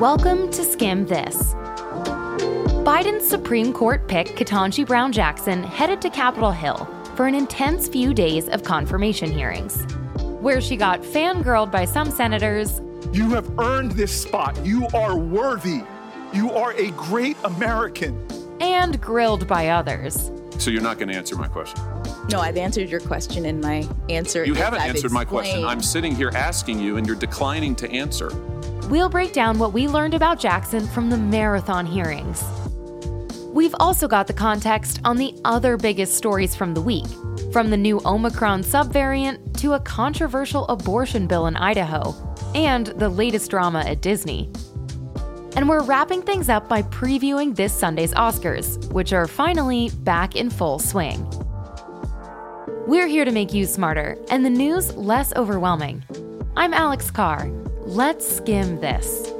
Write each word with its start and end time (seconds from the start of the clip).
Welcome 0.00 0.50
to 0.50 0.64
Skim 0.64 1.06
This. 1.06 1.54
Biden's 2.82 3.28
Supreme 3.28 3.72
Court 3.72 4.08
pick, 4.08 4.26
Ketanji 4.26 4.84
Brown 4.84 5.12
Jackson, 5.12 5.62
headed 5.62 6.02
to 6.02 6.10
Capitol 6.10 6.50
Hill 6.50 6.84
for 7.14 7.28
an 7.28 7.36
intense 7.36 7.86
few 7.86 8.12
days 8.12 8.48
of 8.48 8.64
confirmation 8.64 9.30
hearings, 9.30 9.84
where 10.40 10.60
she 10.60 10.76
got 10.76 11.00
fangirled 11.02 11.70
by 11.70 11.84
some 11.84 12.10
senators. 12.10 12.80
You 13.12 13.30
have 13.30 13.56
earned 13.60 13.92
this 13.92 14.10
spot. 14.12 14.58
You 14.66 14.88
are 14.94 15.16
worthy. 15.16 15.84
You 16.32 16.50
are 16.50 16.72
a 16.72 16.90
great 16.90 17.36
American. 17.44 18.20
And 18.60 19.00
grilled 19.00 19.46
by 19.46 19.68
others. 19.68 20.32
So 20.58 20.72
you're 20.72 20.82
not 20.82 20.98
going 20.98 21.08
to 21.10 21.14
answer 21.14 21.36
my 21.36 21.46
question? 21.46 21.80
No, 22.30 22.40
I've 22.40 22.56
answered 22.56 22.88
your 22.88 23.00
question 23.00 23.44
in 23.44 23.60
my 23.60 23.88
answer. 24.08 24.44
You 24.44 24.54
haven't 24.54 24.80
I've 24.80 24.96
answered 24.96 25.12
my 25.12 25.24
question. 25.24 25.64
I'm 25.64 25.80
sitting 25.80 26.16
here 26.16 26.32
asking 26.34 26.80
you, 26.80 26.96
and 26.96 27.06
you're 27.06 27.14
declining 27.14 27.76
to 27.76 27.90
answer. 27.92 28.30
We'll 28.90 29.08
break 29.08 29.32
down 29.32 29.58
what 29.58 29.72
we 29.72 29.88
learned 29.88 30.12
about 30.12 30.38
Jackson 30.38 30.86
from 30.86 31.08
the 31.08 31.16
marathon 31.16 31.86
hearings. 31.86 32.44
We've 33.54 33.74
also 33.80 34.06
got 34.06 34.26
the 34.26 34.34
context 34.34 35.00
on 35.04 35.16
the 35.16 35.34
other 35.46 35.78
biggest 35.78 36.16
stories 36.16 36.54
from 36.54 36.74
the 36.74 36.82
week, 36.82 37.06
from 37.50 37.70
the 37.70 37.78
new 37.78 38.02
Omicron 38.04 38.62
subvariant 38.62 39.56
to 39.60 39.72
a 39.72 39.80
controversial 39.80 40.66
abortion 40.68 41.26
bill 41.26 41.46
in 41.46 41.56
Idaho, 41.56 42.14
and 42.54 42.88
the 42.88 43.08
latest 43.08 43.50
drama 43.50 43.80
at 43.86 44.02
Disney. 44.02 44.50
And 45.56 45.66
we're 45.66 45.82
wrapping 45.82 46.20
things 46.20 46.50
up 46.50 46.68
by 46.68 46.82
previewing 46.82 47.56
this 47.56 47.72
Sunday's 47.72 48.12
Oscars, 48.12 48.92
which 48.92 49.14
are 49.14 49.26
finally 49.26 49.90
back 50.00 50.36
in 50.36 50.50
full 50.50 50.78
swing. 50.78 51.26
We're 52.86 53.06
here 53.06 53.24
to 53.24 53.32
make 53.32 53.54
you 53.54 53.64
smarter 53.64 54.18
and 54.30 54.44
the 54.44 54.50
news 54.50 54.94
less 54.94 55.32
overwhelming. 55.36 56.04
I'm 56.54 56.74
Alex 56.74 57.10
Carr. 57.10 57.50
Let's 57.94 58.28
skim 58.28 58.80
this. 58.80 59.32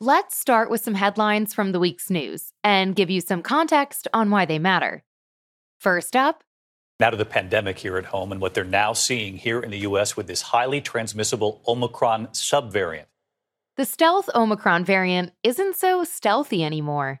Let's 0.00 0.36
start 0.36 0.68
with 0.68 0.80
some 0.80 0.94
headlines 0.94 1.54
from 1.54 1.70
the 1.70 1.78
week's 1.78 2.10
news 2.10 2.52
and 2.64 2.96
give 2.96 3.08
you 3.08 3.20
some 3.20 3.40
context 3.40 4.08
on 4.12 4.30
why 4.30 4.46
they 4.46 4.58
matter. 4.58 5.04
First 5.78 6.16
up, 6.16 6.42
Now 6.98 7.10
to 7.10 7.16
the 7.16 7.24
pandemic 7.24 7.78
here 7.78 7.98
at 7.98 8.06
home 8.06 8.32
and 8.32 8.40
what 8.40 8.54
they're 8.54 8.64
now 8.64 8.94
seeing 8.94 9.36
here 9.36 9.60
in 9.60 9.70
the 9.70 9.86
U.S. 9.90 10.16
with 10.16 10.26
this 10.26 10.42
highly 10.42 10.80
transmissible 10.80 11.62
Omicron 11.68 12.26
subvariant. 12.32 13.06
the 13.76 13.84
stealth 13.84 14.28
Omicron 14.34 14.84
variant 14.84 15.30
isn't 15.44 15.76
so 15.76 16.02
stealthy 16.02 16.64
anymore. 16.64 17.20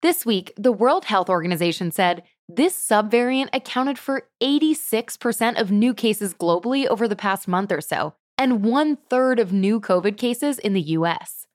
This 0.00 0.24
week, 0.24 0.54
the 0.56 0.72
World 0.72 1.04
Health 1.04 1.28
Organization 1.28 1.90
said 1.90 2.22
this 2.48 2.74
subvariant 2.74 3.50
accounted 3.52 3.98
for 3.98 4.28
86% 4.42 5.60
of 5.60 5.70
new 5.70 5.92
cases 5.92 6.32
globally 6.32 6.86
over 6.86 7.06
the 7.06 7.14
past 7.14 7.46
month 7.46 7.70
or 7.70 7.82
so, 7.82 8.14
and 8.38 8.64
one 8.64 8.96
third 8.96 9.38
of 9.38 9.52
new 9.52 9.80
COVID 9.80 10.16
cases 10.16 10.58
in 10.58 10.72
the 10.72 10.80
US. 10.80 11.46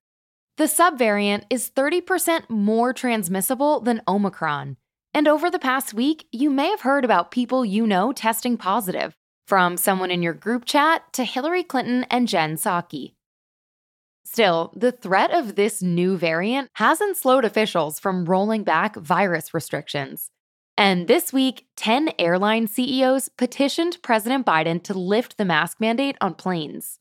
The 0.57 0.65
subvariant 0.65 1.45
is 1.49 1.71
30% 1.71 2.47
more 2.49 2.93
transmissible 2.93 3.79
than 3.79 4.03
Omicron. 4.07 4.77
And 5.15 5.27
over 5.27 5.49
the 5.49 5.59
past 5.59 5.95
week, 5.95 6.27
you 6.31 6.51
may 6.51 6.69
have 6.69 6.81
heard 6.81 7.03
about 7.03 7.31
people 7.31 7.65
you 7.65 7.87
know 7.87 8.11
testing 8.11 8.55
positive, 8.57 9.15
from 9.47 9.77
someone 9.77 10.11
in 10.11 10.21
your 10.21 10.33
group 10.33 10.65
chat 10.65 11.11
to 11.13 11.23
Hillary 11.23 11.63
Clinton 11.63 12.05
and 12.11 12.27
Jen 12.27 12.55
Psaki. 12.55 13.13
Still, 14.25 14.71
the 14.75 14.91
threat 14.91 15.31
of 15.31 15.55
this 15.55 15.81
new 15.81 16.17
variant 16.17 16.69
hasn't 16.73 17.17
slowed 17.17 17.45
officials 17.45 17.99
from 17.99 18.25
rolling 18.25 18.63
back 18.63 18.95
virus 18.95 19.53
restrictions. 19.53 20.29
And 20.77 21.07
this 21.07 21.31
week, 21.31 21.67
10 21.75 22.13
airline 22.17 22.67
CEOs 22.67 23.29
petitioned 23.29 23.99
President 24.01 24.45
Biden 24.45 24.81
to 24.83 24.93
lift 24.93 25.37
the 25.37 25.45
mask 25.45 25.79
mandate 25.79 26.17
on 26.19 26.33
planes. 26.33 26.99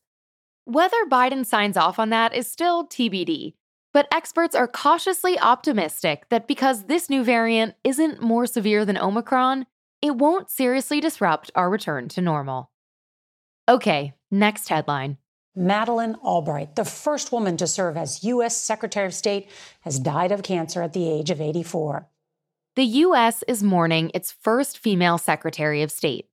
Whether 0.65 1.05
Biden 1.09 1.45
signs 1.45 1.75
off 1.75 1.97
on 1.97 2.09
that 2.09 2.33
is 2.33 2.49
still 2.49 2.87
TBD, 2.87 3.53
but 3.91 4.07
experts 4.11 4.55
are 4.55 4.67
cautiously 4.67 5.39
optimistic 5.39 6.29
that 6.29 6.47
because 6.47 6.85
this 6.85 7.09
new 7.09 7.23
variant 7.23 7.75
isn't 7.83 8.21
more 8.21 8.45
severe 8.45 8.85
than 8.85 8.97
Omicron, 8.97 9.65
it 10.01 10.15
won't 10.15 10.49
seriously 10.49 10.99
disrupt 10.99 11.51
our 11.55 11.69
return 11.69 12.07
to 12.09 12.21
normal. 12.21 12.71
Okay, 13.67 14.13
next 14.29 14.69
headline. 14.69 15.17
Madeleine 15.55 16.15
Albright, 16.15 16.75
the 16.75 16.85
first 16.85 17.31
woman 17.31 17.57
to 17.57 17.67
serve 17.67 17.95
as 17.95 18.23
U.S. 18.23 18.57
Secretary 18.57 19.05
of 19.05 19.13
State, 19.13 19.49
has 19.81 19.99
died 19.99 20.31
of 20.31 20.43
cancer 20.43 20.81
at 20.81 20.93
the 20.93 21.09
age 21.09 21.29
of 21.29 21.39
84. 21.39 22.07
The 22.75 22.85
U.S. 23.05 23.43
is 23.47 23.61
mourning 23.61 24.09
its 24.15 24.31
first 24.31 24.79
female 24.79 25.19
Secretary 25.19 25.83
of 25.83 25.91
State. 25.91 26.25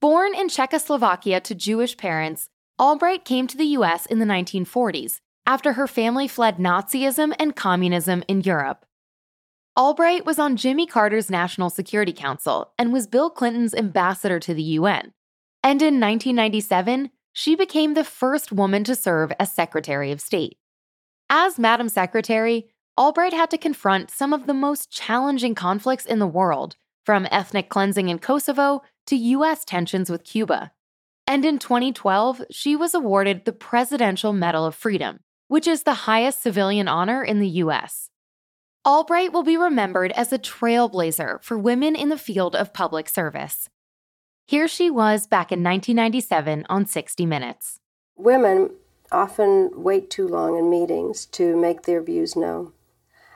Born 0.00 0.34
in 0.34 0.48
Czechoslovakia 0.48 1.40
to 1.42 1.54
Jewish 1.54 1.96
parents, 1.96 2.48
Albright 2.76 3.24
came 3.24 3.46
to 3.46 3.56
the 3.56 3.66
U.S. 3.78 4.04
in 4.04 4.18
the 4.18 4.24
1940s 4.24 5.20
after 5.46 5.74
her 5.74 5.86
family 5.86 6.26
fled 6.26 6.56
Nazism 6.56 7.32
and 7.38 7.54
communism 7.54 8.24
in 8.26 8.40
Europe. 8.40 8.84
Albright 9.78 10.26
was 10.26 10.40
on 10.40 10.56
Jimmy 10.56 10.88
Carter's 10.88 11.30
National 11.30 11.70
Security 11.70 12.12
Council 12.12 12.72
and 12.76 12.92
was 12.92 13.06
Bill 13.06 13.30
Clinton's 13.30 13.72
ambassador 13.72 14.40
to 14.40 14.54
the 14.54 14.62
UN. 14.80 15.12
And 15.62 15.80
in 15.82 16.00
1997, 16.00 17.10
she 17.32 17.54
became 17.54 17.94
the 17.94 18.02
first 18.02 18.50
woman 18.50 18.82
to 18.84 18.96
serve 18.96 19.30
as 19.38 19.52
Secretary 19.52 20.10
of 20.10 20.20
State. 20.20 20.58
As 21.30 21.60
Madam 21.60 21.88
Secretary, 21.88 22.70
Albright 22.98 23.34
had 23.34 23.50
to 23.50 23.58
confront 23.58 24.10
some 24.10 24.32
of 24.32 24.46
the 24.46 24.54
most 24.54 24.90
challenging 24.90 25.54
conflicts 25.54 26.06
in 26.06 26.18
the 26.18 26.26
world, 26.26 26.76
from 27.04 27.28
ethnic 27.30 27.68
cleansing 27.68 28.08
in 28.08 28.18
Kosovo 28.18 28.82
to 29.06 29.16
U.S. 29.16 29.66
tensions 29.66 30.08
with 30.08 30.24
Cuba. 30.24 30.72
And 31.26 31.44
in 31.44 31.58
2012, 31.58 32.44
she 32.50 32.74
was 32.74 32.94
awarded 32.94 33.44
the 33.44 33.52
Presidential 33.52 34.32
Medal 34.32 34.64
of 34.64 34.74
Freedom, 34.74 35.20
which 35.48 35.66
is 35.66 35.82
the 35.82 35.92
highest 35.92 36.42
civilian 36.42 36.88
honor 36.88 37.22
in 37.22 37.38
the 37.38 37.48
U.S. 37.48 38.08
Albright 38.86 39.30
will 39.30 39.42
be 39.42 39.58
remembered 39.58 40.12
as 40.12 40.32
a 40.32 40.38
trailblazer 40.38 41.42
for 41.42 41.58
women 41.58 41.96
in 41.96 42.08
the 42.08 42.16
field 42.16 42.56
of 42.56 42.72
public 42.72 43.10
service. 43.10 43.68
Here 44.46 44.68
she 44.68 44.88
was 44.88 45.26
back 45.26 45.52
in 45.52 45.62
1997 45.62 46.64
on 46.70 46.86
60 46.86 47.26
Minutes. 47.26 47.78
Women 48.16 48.70
often 49.12 49.70
wait 49.74 50.08
too 50.08 50.26
long 50.26 50.56
in 50.56 50.70
meetings 50.70 51.26
to 51.26 51.56
make 51.56 51.82
their 51.82 52.00
views 52.00 52.34
known. 52.34 52.72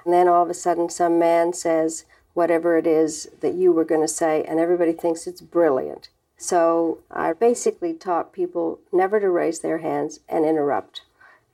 And 0.04 0.14
then 0.14 0.28
all 0.28 0.42
of 0.42 0.50
a 0.50 0.54
sudden, 0.54 0.88
some 0.88 1.18
man 1.18 1.52
says 1.52 2.04
whatever 2.34 2.78
it 2.78 2.86
is 2.86 3.28
that 3.40 3.54
you 3.54 3.72
were 3.72 3.84
going 3.84 4.00
to 4.00 4.08
say, 4.08 4.44
and 4.44 4.58
everybody 4.58 4.92
thinks 4.92 5.26
it's 5.26 5.40
brilliant. 5.40 6.08
So 6.36 7.00
I 7.10 7.34
basically 7.34 7.92
taught 7.92 8.32
people 8.32 8.80
never 8.92 9.20
to 9.20 9.28
raise 9.28 9.60
their 9.60 9.78
hands 9.78 10.20
and 10.28 10.44
interrupt. 10.44 11.02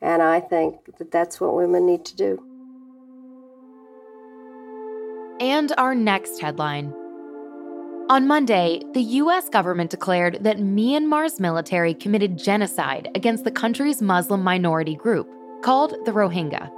And 0.01 0.23
I 0.23 0.41
think 0.41 0.97
that 0.99 1.11
that's 1.11 1.41
what 1.41 1.57
women 1.57 1.87
need 1.87 2.05
to 2.05 2.17
do. 2.17 2.43
And 5.41 5.73
our 5.77 5.95
next 5.95 6.41
headline. 6.41 6.95
On 8.09 8.29
Monday, 8.29 8.81
the 8.95 9.03
US 9.03 9.49
government 9.49 9.91
declared 9.91 10.39
that 10.45 10.59
Myanmar's 10.59 11.41
military 11.41 11.93
committed 11.93 12.39
genocide 12.39 13.09
against 13.17 13.43
the 13.43 13.51
country's 13.51 14.01
Muslim 14.01 14.45
minority 14.45 14.95
group, 14.95 15.29
called 15.63 15.95
the 16.05 16.13
Rohingya. 16.13 16.71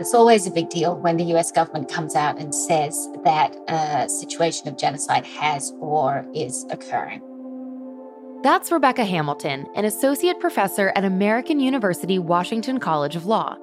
It's 0.00 0.12
always 0.12 0.44
a 0.44 0.50
big 0.50 0.70
deal 0.70 0.96
when 0.96 1.16
the 1.16 1.24
US 1.36 1.52
government 1.52 1.88
comes 1.88 2.16
out 2.16 2.36
and 2.36 2.52
says 2.52 3.08
that 3.22 3.54
a 3.68 4.08
situation 4.08 4.66
of 4.66 4.76
genocide 4.76 5.24
has 5.24 5.72
or 5.78 6.26
is 6.34 6.66
occurring. 6.70 7.22
That's 8.42 8.72
Rebecca 8.72 9.04
Hamilton, 9.04 9.66
an 9.76 9.84
associate 9.84 10.40
professor 10.40 10.92
at 10.96 11.04
American 11.04 11.60
University 11.60 12.18
Washington 12.18 12.80
College 12.80 13.14
of 13.14 13.24
Law. 13.24 13.56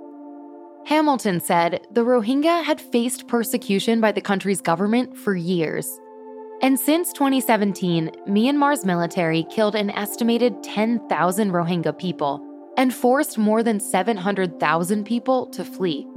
Hamilton 0.85 1.41
said 1.41 1.85
the 1.91 2.05
Rohingya 2.05 2.63
had 2.63 2.79
faced 2.79 3.27
persecution 3.27 3.99
by 3.99 4.13
the 4.13 4.21
country's 4.21 4.61
government 4.61 5.17
for 5.17 5.35
years. 5.35 5.99
And 6.61 6.79
since 6.79 7.11
2017, 7.11 8.09
Myanmar's 8.27 8.85
military 8.85 9.43
killed 9.51 9.75
an 9.75 9.89
estimated 9.89 10.63
10,000 10.63 11.51
Rohingya 11.51 11.97
people 11.97 12.41
and 12.77 12.93
forced 12.93 13.37
more 13.37 13.63
than 13.63 13.79
700,000 13.79 15.05
people 15.05 15.47
to 15.47 15.63
flee. 15.63 16.07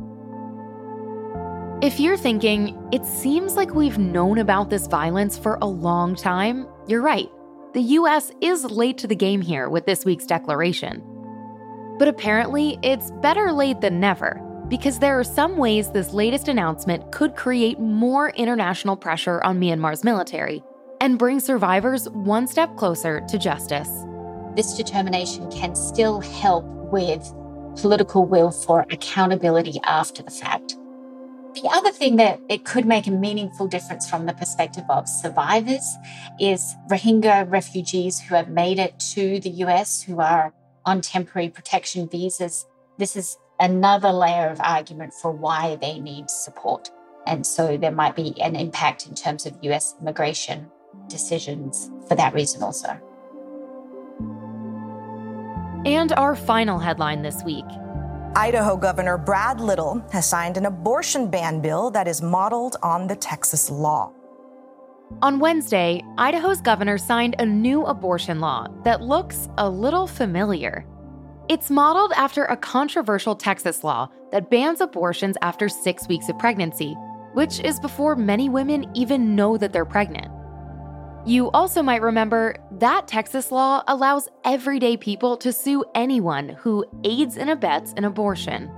If 1.83 2.01
you're 2.01 2.17
thinking, 2.17 2.89
it 2.93 3.05
seems 3.05 3.57
like 3.57 3.75
we've 3.75 3.99
known 3.99 4.39
about 4.39 4.71
this 4.71 4.87
violence 4.87 5.37
for 5.37 5.59
a 5.61 5.67
long 5.67 6.15
time, 6.15 6.67
you're 6.87 7.03
right. 7.03 7.29
The 7.75 7.83
US 7.99 8.31
is 8.41 8.65
late 8.65 8.99
to 8.99 9.07
the 9.07 9.17
game 9.17 9.43
here 9.43 9.69
with 9.69 9.85
this 9.85 10.05
week's 10.05 10.25
declaration. 10.25 11.03
But 11.99 12.09
apparently, 12.09 12.79
it's 12.83 13.11
better 13.21 13.53
late 13.53 13.81
than 13.81 14.01
never, 14.01 14.41
because 14.69 14.99
there 14.99 15.19
are 15.19 15.25
some 15.25 15.57
ways 15.57 15.91
this 15.91 16.15
latest 16.15 16.49
announcement 16.49 17.13
could 17.13 17.37
create 17.37 17.79
more 17.79 18.31
international 18.31 18.97
pressure 18.97 19.43
on 19.43 19.61
Myanmar's 19.61 20.05
military 20.05 20.63
and 21.01 21.19
bring 21.19 21.39
survivors 21.39 22.09
one 22.11 22.47
step 22.47 22.77
closer 22.77 23.21
to 23.29 23.39
justice. 23.39 23.91
This 24.57 24.75
determination 24.75 25.51
can 25.51 25.75
still 25.75 26.21
help 26.21 26.65
with 26.65 27.33
political 27.77 28.25
will 28.25 28.51
for 28.51 28.87
accountability 28.91 29.81
after 29.85 30.23
the 30.23 30.31
fact. 30.31 30.77
The 31.55 31.69
other 31.73 31.91
thing 31.91 32.17
that 32.17 32.41
it 32.49 32.65
could 32.65 32.85
make 32.85 33.07
a 33.07 33.13
meaningful 33.13 33.69
difference 33.69 34.09
from 34.09 34.27
the 34.27 34.33
perspective 34.33 34.85
of 34.89 35.09
survivors 35.09 35.97
is 36.41 36.75
Rohingya 36.91 37.51
refugees 37.51 38.21
who 38.21 38.35
have 38.35 38.49
made 38.49 38.79
it 38.79 38.99
to 39.15 39.39
the 39.41 39.51
US 39.51 40.03
who 40.03 40.21
are 40.21 40.53
on 40.85 41.01
temporary 41.01 41.49
protection 41.49 42.09
visas. 42.09 42.67
This 42.99 43.17
is 43.17 43.37
another 43.61 44.11
layer 44.11 44.49
of 44.49 44.61
argument 44.61 45.15
for 45.15 45.31
why 45.31 45.77
they 45.77 46.01
need 46.01 46.29
support. 46.29 46.91
And 47.27 47.47
so 47.47 47.77
there 47.77 47.93
might 47.93 48.17
be 48.17 48.41
an 48.41 48.57
impact 48.57 49.07
in 49.07 49.15
terms 49.15 49.47
of 49.47 49.57
US 49.63 49.95
immigration 50.01 50.71
decisions 51.09 51.91
for 52.09 52.17
that 52.17 52.35
reason 52.35 52.63
also. 52.63 53.01
And 55.85 56.13
our 56.13 56.35
final 56.35 56.79
headline 56.79 57.21
this 57.21 57.43
week 57.45 57.67
Idaho 58.35 58.75
Governor 58.75 59.19
Brad 59.19 59.61
Little 59.61 60.03
has 60.13 60.27
signed 60.27 60.57
an 60.57 60.65
abortion 60.65 61.31
ban 61.31 61.61
bill 61.61 61.91
that 61.91 62.09
is 62.09 62.23
modeled 62.23 62.77
on 62.83 63.07
the 63.07 63.15
Texas 63.15 63.71
law. 63.71 64.11
On 65.21 65.39
Wednesday, 65.39 66.03
Idaho's 66.17 66.63
governor 66.63 66.97
signed 66.97 67.37
a 67.39 67.45
new 67.45 67.85
abortion 67.85 68.41
law 68.41 68.67
that 68.85 69.03
looks 69.03 69.49
a 69.59 69.69
little 69.69 70.07
familiar. 70.07 70.87
It's 71.51 71.71
modeled 71.71 72.13
after 72.17 72.47
a 72.47 72.57
controversial 72.57 73.37
Texas 73.37 73.85
law 73.85 74.09
that 74.33 74.51
bans 74.51 74.81
abortions 74.81 75.37
after 75.43 75.69
six 75.69 76.09
weeks 76.09 76.31
of 76.31 76.39
pregnancy, 76.39 76.95
which 77.35 77.61
is 77.61 77.79
before 77.79 78.17
many 78.17 78.49
women 78.49 78.91
even 78.95 79.37
know 79.37 79.59
that 79.59 79.73
they're 79.75 79.85
pregnant. 79.85 80.34
You 81.27 81.51
also 81.53 81.83
might 81.83 82.03
remember 82.03 82.57
that 82.73 83.09
Texas 83.09 83.51
law 83.51 83.83
allows 83.89 84.29
everyday 84.45 84.99
people 84.99 85.39
to 85.39 85.55
sue 85.55 85.83
anyone 85.95 86.51
who 86.51 86.85
aids 87.03 87.39
and 87.39 87.49
abets 87.49 87.95
an 87.97 88.05
abortion. 88.05 88.71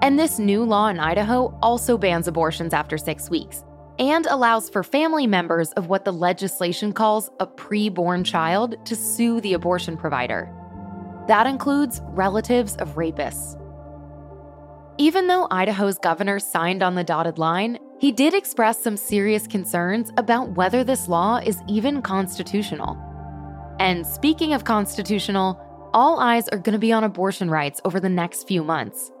And 0.00 0.18
this 0.18 0.38
new 0.38 0.64
law 0.64 0.88
in 0.88 0.98
Idaho 0.98 1.54
also 1.60 1.98
bans 1.98 2.26
abortions 2.26 2.72
after 2.72 2.96
six 2.96 3.28
weeks 3.28 3.62
and 3.98 4.24
allows 4.24 4.70
for 4.70 4.82
family 4.82 5.26
members 5.26 5.72
of 5.72 5.88
what 5.88 6.06
the 6.06 6.12
legislation 6.12 6.94
calls 6.94 7.30
a 7.40 7.46
preborn 7.46 8.24
child 8.24 8.74
to 8.86 8.96
sue 8.96 9.42
the 9.42 9.52
abortion 9.52 9.98
provider. 9.98 10.50
That 11.28 11.46
includes 11.46 12.00
relatives 12.04 12.76
of 12.76 12.94
rapists. 12.94 13.60
Even 14.96 15.26
though 15.26 15.46
Idaho's 15.50 15.98
governor 15.98 16.38
signed 16.38 16.82
on 16.82 16.94
the 16.94 17.04
dotted 17.04 17.36
line, 17.36 17.78
he 18.00 18.10
did 18.10 18.32
express 18.32 18.82
some 18.82 18.96
serious 18.96 19.46
concerns 19.46 20.10
about 20.16 20.52
whether 20.52 20.82
this 20.82 21.06
law 21.06 21.36
is 21.36 21.60
even 21.68 22.00
constitutional. 22.00 22.96
And 23.78 24.06
speaking 24.06 24.54
of 24.54 24.64
constitutional, 24.64 25.60
all 25.92 26.18
eyes 26.18 26.48
are 26.48 26.56
going 26.56 26.72
to 26.72 26.78
be 26.78 26.92
on 26.92 27.04
abortion 27.04 27.50
rights 27.50 27.78
over 27.84 28.00
the 28.00 28.08
next 28.08 28.48
few 28.48 28.64
months. 28.64 29.12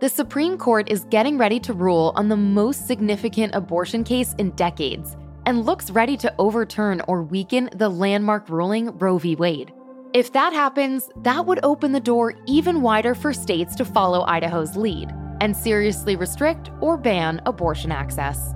The 0.00 0.08
Supreme 0.08 0.56
Court 0.56 0.90
is 0.90 1.04
getting 1.04 1.36
ready 1.36 1.60
to 1.60 1.74
rule 1.74 2.14
on 2.16 2.30
the 2.30 2.36
most 2.36 2.86
significant 2.86 3.54
abortion 3.54 4.04
case 4.04 4.34
in 4.38 4.52
decades 4.52 5.18
and 5.44 5.66
looks 5.66 5.90
ready 5.90 6.16
to 6.16 6.34
overturn 6.38 7.02
or 7.06 7.22
weaken 7.22 7.68
the 7.74 7.90
landmark 7.90 8.48
ruling 8.48 8.96
Roe 8.96 9.18
v. 9.18 9.36
Wade. 9.36 9.70
If 10.14 10.32
that 10.32 10.54
happens, 10.54 11.10
that 11.24 11.44
would 11.44 11.60
open 11.62 11.92
the 11.92 12.00
door 12.00 12.32
even 12.46 12.80
wider 12.80 13.14
for 13.14 13.34
states 13.34 13.74
to 13.74 13.84
follow 13.84 14.22
Idaho's 14.22 14.76
lead 14.76 15.12
and 15.44 15.54
seriously 15.54 16.16
restrict 16.16 16.70
or 16.80 16.96
ban 16.96 17.38
abortion 17.44 17.92
access. 17.92 18.54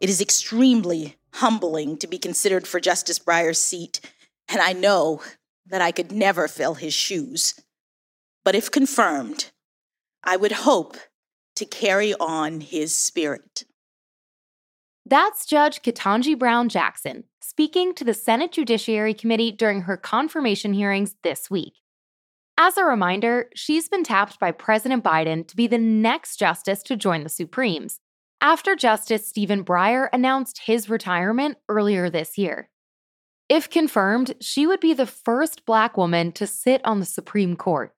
It 0.00 0.08
is 0.08 0.22
extremely 0.22 1.16
humbling 1.34 1.98
to 1.98 2.06
be 2.06 2.16
considered 2.16 2.66
for 2.66 2.80
Justice 2.80 3.18
Breyer's 3.18 3.60
seat, 3.60 4.00
and 4.48 4.62
I 4.62 4.72
know 4.72 5.20
that 5.66 5.82
I 5.82 5.92
could 5.92 6.10
never 6.10 6.48
fill 6.48 6.74
his 6.74 6.94
shoes. 6.94 7.52
But 8.46 8.54
if 8.54 8.70
confirmed, 8.70 9.50
I 10.24 10.38
would 10.38 10.52
hope 10.52 10.96
to 11.56 11.66
carry 11.66 12.14
on 12.14 12.62
his 12.62 12.96
spirit. 12.96 13.64
That's 15.08 15.46
Judge 15.46 15.80
Ketanji 15.80 16.38
Brown 16.38 16.68
Jackson 16.68 17.24
speaking 17.40 17.94
to 17.94 18.04
the 18.04 18.12
Senate 18.12 18.52
Judiciary 18.52 19.14
Committee 19.14 19.50
during 19.50 19.82
her 19.82 19.96
confirmation 19.96 20.74
hearings 20.74 21.16
this 21.22 21.50
week. 21.50 21.76
As 22.58 22.76
a 22.76 22.84
reminder, 22.84 23.48
she's 23.54 23.88
been 23.88 24.04
tapped 24.04 24.38
by 24.38 24.50
President 24.50 25.02
Biden 25.02 25.48
to 25.48 25.56
be 25.56 25.66
the 25.66 25.78
next 25.78 26.36
justice 26.36 26.82
to 26.82 26.94
join 26.94 27.22
the 27.22 27.30
Supremes, 27.30 28.00
after 28.42 28.76
Justice 28.76 29.26
Stephen 29.26 29.64
Breyer 29.64 30.10
announced 30.12 30.60
his 30.66 30.90
retirement 30.90 31.56
earlier 31.70 32.10
this 32.10 32.36
year. 32.36 32.68
If 33.48 33.70
confirmed, 33.70 34.34
she 34.42 34.66
would 34.66 34.80
be 34.80 34.92
the 34.92 35.06
first 35.06 35.64
Black 35.64 35.96
woman 35.96 36.32
to 36.32 36.46
sit 36.46 36.82
on 36.84 37.00
the 37.00 37.06
Supreme 37.06 37.56
Court. 37.56 37.94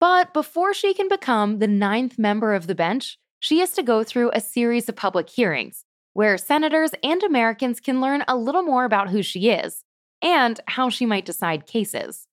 But 0.00 0.34
before 0.34 0.74
she 0.74 0.92
can 0.92 1.08
become 1.08 1.60
the 1.60 1.68
ninth 1.68 2.18
member 2.18 2.52
of 2.52 2.66
the 2.66 2.74
bench, 2.74 3.16
she 3.38 3.60
has 3.60 3.70
to 3.72 3.84
go 3.84 4.02
through 4.02 4.32
a 4.32 4.40
series 4.40 4.88
of 4.88 4.96
public 4.96 5.30
hearings, 5.30 5.84
where 6.16 6.38
senators 6.38 6.92
and 7.02 7.22
Americans 7.22 7.78
can 7.78 8.00
learn 8.00 8.24
a 8.26 8.34
little 8.34 8.62
more 8.62 8.86
about 8.86 9.10
who 9.10 9.22
she 9.22 9.50
is 9.50 9.84
and 10.22 10.58
how 10.66 10.88
she 10.88 11.04
might 11.04 11.26
decide 11.26 11.66
cases. 11.66 12.26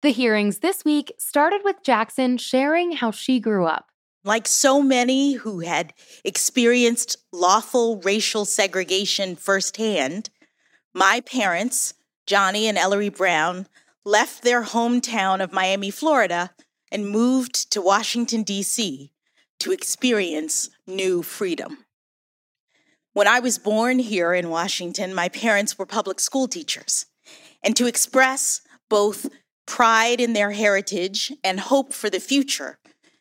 The 0.00 0.08
hearings 0.08 0.60
this 0.60 0.82
week 0.82 1.12
started 1.18 1.60
with 1.64 1.82
Jackson 1.82 2.38
sharing 2.38 2.92
how 2.92 3.10
she 3.10 3.40
grew 3.40 3.66
up. 3.66 3.90
Like 4.24 4.48
so 4.48 4.80
many 4.80 5.34
who 5.34 5.60
had 5.60 5.92
experienced 6.24 7.18
lawful 7.30 8.00
racial 8.00 8.46
segregation 8.46 9.36
firsthand, 9.36 10.30
my 10.94 11.20
parents, 11.20 11.92
Johnny 12.26 12.66
and 12.68 12.78
Ellery 12.78 13.10
Brown, 13.10 13.66
left 14.02 14.44
their 14.44 14.62
hometown 14.62 15.42
of 15.44 15.52
Miami, 15.52 15.90
Florida, 15.90 16.52
and 16.90 17.10
moved 17.10 17.70
to 17.72 17.82
Washington, 17.82 18.42
D.C. 18.44 19.12
to 19.58 19.72
experience 19.72 20.70
new 20.86 21.22
freedom. 21.22 21.76
When 23.14 23.28
I 23.28 23.40
was 23.40 23.58
born 23.58 23.98
here 23.98 24.32
in 24.32 24.48
Washington, 24.48 25.14
my 25.14 25.28
parents 25.28 25.78
were 25.78 25.84
public 25.84 26.18
school 26.18 26.48
teachers. 26.48 27.06
And 27.62 27.76
to 27.76 27.86
express 27.86 28.62
both 28.88 29.28
pride 29.66 30.20
in 30.20 30.32
their 30.32 30.52
heritage 30.52 31.30
and 31.44 31.60
hope 31.60 31.92
for 31.92 32.08
the 32.08 32.20
future, 32.20 32.78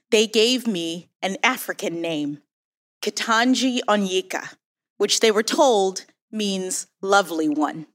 they 0.10 0.28
gave 0.28 0.66
me 0.66 1.10
an 1.22 1.38
African 1.44 2.02
name, 2.02 2.42
Ketanji 3.02 3.80
Onyeka, 3.88 4.56
which 4.98 5.20
they 5.20 5.32
were 5.32 5.44
told 5.44 6.06
means 6.32 6.88
lovely 7.02 7.50
one. 7.50 7.88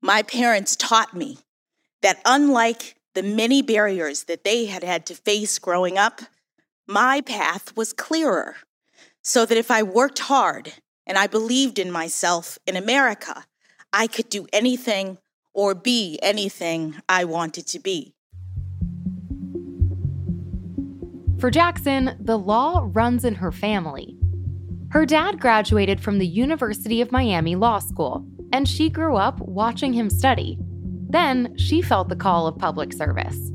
My 0.00 0.22
parents 0.22 0.76
taught 0.76 1.14
me 1.14 1.38
that 2.02 2.20
unlike 2.24 2.96
the 3.14 3.22
many 3.22 3.62
barriers 3.62 4.24
that 4.24 4.44
they 4.44 4.66
had 4.66 4.84
had 4.84 5.06
to 5.06 5.14
face 5.14 5.58
growing 5.58 5.98
up, 5.98 6.22
my 6.86 7.20
path 7.20 7.76
was 7.76 7.92
clearer 7.92 8.56
so 9.22 9.46
that 9.46 9.56
if 9.56 9.70
I 9.70 9.82
worked 9.82 10.18
hard 10.18 10.74
and 11.06 11.16
I 11.16 11.26
believed 11.26 11.78
in 11.78 11.90
myself 11.90 12.58
in 12.66 12.76
America, 12.76 13.44
I 13.92 14.06
could 14.06 14.28
do 14.28 14.46
anything 14.52 15.18
or 15.54 15.74
be 15.74 16.18
anything 16.22 16.96
I 17.08 17.24
wanted 17.24 17.66
to 17.68 17.78
be. 17.78 18.14
For 21.38 21.50
Jackson, 21.50 22.16
the 22.20 22.38
law 22.38 22.88
runs 22.92 23.24
in 23.24 23.34
her 23.36 23.50
family. 23.50 24.16
Her 24.90 25.04
dad 25.04 25.40
graduated 25.40 26.00
from 26.00 26.18
the 26.18 26.26
University 26.26 27.00
of 27.00 27.10
Miami 27.10 27.56
Law 27.56 27.78
School, 27.80 28.24
and 28.52 28.68
she 28.68 28.88
grew 28.88 29.16
up 29.16 29.40
watching 29.40 29.92
him 29.92 30.08
study. 30.08 30.58
Then 31.08 31.56
she 31.56 31.82
felt 31.82 32.08
the 32.08 32.16
call 32.16 32.46
of 32.46 32.58
public 32.58 32.92
service. 32.92 33.50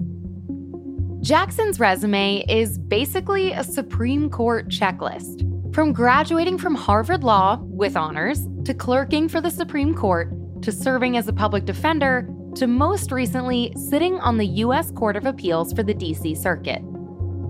Jackson's 1.22 1.80
resume 1.80 2.44
is 2.50 2.78
basically 2.78 3.52
a 3.52 3.64
Supreme 3.64 4.30
Court 4.30 4.68
checklist. 4.70 5.47
From 5.78 5.94
graduating 5.94 6.58
from 6.58 6.74
Harvard 6.74 7.24
Law 7.24 7.60
with 7.62 7.96
honors, 7.96 8.48
to 8.66 8.74
clerking 8.74 9.30
for 9.30 9.42
the 9.42 9.52
Supreme 9.52 9.94
Court, 9.94 10.34
to 10.64 10.72
serving 10.72 11.18
as 11.18 11.28
a 11.28 11.34
public 11.34 11.66
defender, 11.66 12.28
to 12.56 12.66
most 12.66 13.12
recently 13.12 13.72
sitting 13.76 14.16
on 14.22 14.38
the 14.38 14.48
U.S. 14.66 14.90
Court 14.90 15.16
of 15.16 15.28
Appeals 15.28 15.74
for 15.74 15.84
the 15.84 15.94
D.C. 15.94 16.34
Circuit. 16.34 16.82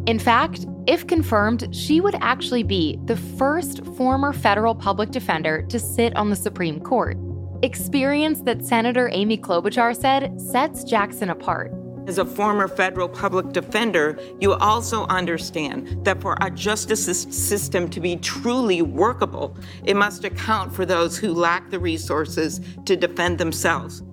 In 0.08 0.20
fact, 0.20 0.66
if 0.88 1.08
confirmed, 1.08 1.74
she 1.74 2.02
would 2.02 2.16
actually 2.20 2.64
be 2.64 3.00
the 3.06 3.16
first 3.16 3.86
former 3.96 4.34
federal 4.34 4.76
public 4.76 5.12
defender 5.12 5.62
to 5.70 5.80
sit 5.80 6.14
on 6.18 6.30
the 6.30 6.36
Supreme 6.36 6.82
Court. 6.82 7.18
Experience 7.64 8.42
that 8.42 8.66
Senator 8.66 9.10
Amy 9.14 9.38
Klobuchar 9.38 9.96
said 9.96 10.38
sets 10.42 10.84
Jackson 10.84 11.30
apart. 11.30 11.72
As 12.08 12.18
a 12.18 12.26
former 12.26 12.70
federal 12.70 13.10
public 13.10 13.52
defender, 13.52 14.18
you 14.40 14.54
also 14.54 15.06
understand 15.08 16.06
that 16.06 16.22
for 16.22 16.42
our 16.42 16.50
justice 16.50 17.24
system 17.24 17.90
to 17.90 18.00
be 18.00 18.16
truly 18.16 18.82
workable, 18.82 19.58
it 19.84 19.98
must 19.98 20.24
account 20.24 20.74
for 20.74 20.86
those 20.86 21.18
who 21.18 21.34
lack 21.34 21.70
the 21.70 21.80
resources 21.80 22.62
to 22.86 22.96
defend 22.96 23.38
themselves. 23.38 24.04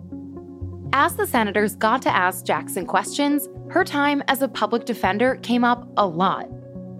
As 0.92 1.14
the 1.14 1.26
senators 1.26 1.76
got 1.76 2.02
to 2.02 2.14
ask 2.14 2.44
Jackson 2.44 2.84
questions, 2.84 3.48
her 3.70 3.84
time 3.84 4.24
as 4.26 4.42
a 4.42 4.48
public 4.48 4.86
defender 4.86 5.36
came 5.36 5.62
up 5.62 5.88
a 5.96 6.04
lot, 6.04 6.48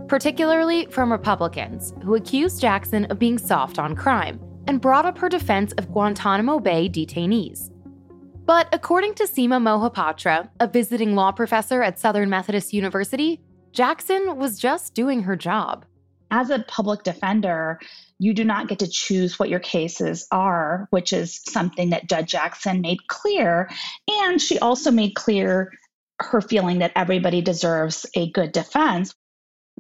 particularly 0.06 0.86
from 0.86 1.10
Republicans 1.10 1.92
who 2.04 2.14
accused 2.14 2.60
Jackson 2.60 3.04
of 3.06 3.18
being 3.18 3.38
soft 3.38 3.80
on 3.80 3.96
crime 3.96 4.38
and 4.68 4.80
brought 4.80 5.06
up 5.06 5.18
her 5.18 5.28
defense 5.28 5.72
of 5.72 5.90
Guantanamo 5.90 6.60
Bay 6.60 6.88
detainees. 6.88 7.73
But 8.46 8.68
according 8.72 9.14
to 9.14 9.24
Seema 9.24 9.58
Mohapatra, 9.58 10.50
a 10.60 10.66
visiting 10.66 11.14
law 11.14 11.32
professor 11.32 11.82
at 11.82 11.98
Southern 11.98 12.28
Methodist 12.28 12.74
University, 12.74 13.40
Jackson 13.72 14.36
was 14.36 14.58
just 14.58 14.92
doing 14.92 15.22
her 15.22 15.34
job. 15.34 15.86
As 16.30 16.50
a 16.50 16.58
public 16.58 17.04
defender, 17.04 17.80
you 18.18 18.34
do 18.34 18.44
not 18.44 18.68
get 18.68 18.80
to 18.80 18.86
choose 18.86 19.38
what 19.38 19.48
your 19.48 19.60
cases 19.60 20.26
are, 20.30 20.88
which 20.90 21.14
is 21.14 21.40
something 21.48 21.88
that 21.90 22.06
Judge 22.06 22.32
Jackson 22.32 22.82
made 22.82 23.06
clear. 23.06 23.70
And 24.08 24.40
she 24.40 24.58
also 24.58 24.90
made 24.90 25.14
clear 25.14 25.72
her 26.20 26.42
feeling 26.42 26.80
that 26.80 26.92
everybody 26.94 27.40
deserves 27.40 28.04
a 28.14 28.30
good 28.30 28.52
defense. 28.52 29.14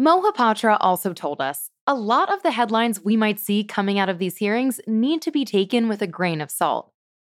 Mohapatra 0.00 0.78
also 0.80 1.12
told 1.12 1.42
us 1.42 1.68
a 1.86 1.94
lot 1.94 2.32
of 2.32 2.42
the 2.42 2.50
headlines 2.50 3.04
we 3.04 3.14
might 3.14 3.38
see 3.38 3.62
coming 3.62 3.98
out 3.98 4.08
of 4.08 4.18
these 4.18 4.38
hearings 4.38 4.80
need 4.86 5.20
to 5.20 5.30
be 5.30 5.44
taken 5.44 5.86
with 5.86 6.00
a 6.00 6.06
grain 6.06 6.40
of 6.40 6.50
salt. 6.50 6.93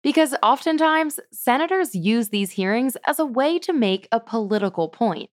Because 0.08 0.34
oftentimes, 0.42 1.20
senators 1.34 1.94
use 1.94 2.30
these 2.30 2.52
hearings 2.52 2.96
as 3.06 3.20
a 3.20 3.26
way 3.26 3.60
to 3.60 3.74
make 3.74 4.08
a 4.10 4.22
political 4.22 4.88
point. 4.88 5.30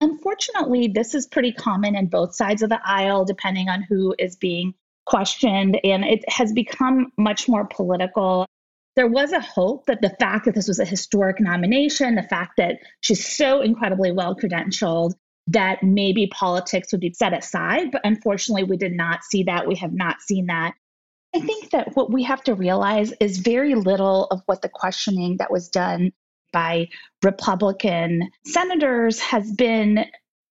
Unfortunately, 0.00 0.86
this 0.86 1.16
is 1.16 1.26
pretty 1.26 1.50
common 1.50 1.96
in 1.96 2.06
both 2.06 2.32
sides 2.32 2.62
of 2.62 2.68
the 2.68 2.78
aisle, 2.84 3.24
depending 3.24 3.68
on 3.68 3.82
who 3.82 4.14
is 4.20 4.36
being 4.36 4.74
questioned, 5.04 5.80
and 5.82 6.04
it 6.04 6.22
has 6.28 6.52
become 6.52 7.10
much 7.18 7.48
more 7.48 7.64
political. 7.64 8.46
There 8.94 9.08
was 9.08 9.32
a 9.32 9.40
hope 9.40 9.86
that 9.86 10.00
the 10.00 10.14
fact 10.20 10.44
that 10.44 10.54
this 10.54 10.68
was 10.68 10.78
a 10.78 10.84
historic 10.84 11.40
nomination, 11.40 12.14
the 12.14 12.22
fact 12.22 12.58
that 12.58 12.76
she's 13.00 13.36
so 13.36 13.62
incredibly 13.62 14.12
well 14.12 14.36
credentialed, 14.36 15.14
that 15.48 15.82
maybe 15.82 16.28
politics 16.28 16.92
would 16.92 17.00
be 17.00 17.14
set 17.14 17.36
aside. 17.36 17.90
But 17.90 18.02
unfortunately, 18.04 18.62
we 18.62 18.76
did 18.76 18.92
not 18.92 19.24
see 19.24 19.42
that. 19.42 19.66
We 19.66 19.74
have 19.74 19.92
not 19.92 20.20
seen 20.20 20.46
that. 20.46 20.74
I 21.34 21.40
think 21.40 21.70
that 21.70 21.96
what 21.96 22.12
we 22.12 22.24
have 22.24 22.42
to 22.44 22.54
realize 22.54 23.12
is 23.20 23.38
very 23.38 23.74
little 23.74 24.26
of 24.26 24.42
what 24.46 24.62
the 24.62 24.68
questioning 24.68 25.38
that 25.38 25.50
was 25.50 25.68
done 25.68 26.12
by 26.52 26.88
Republican 27.22 28.30
senators 28.44 29.18
has 29.20 29.50
been 29.52 30.04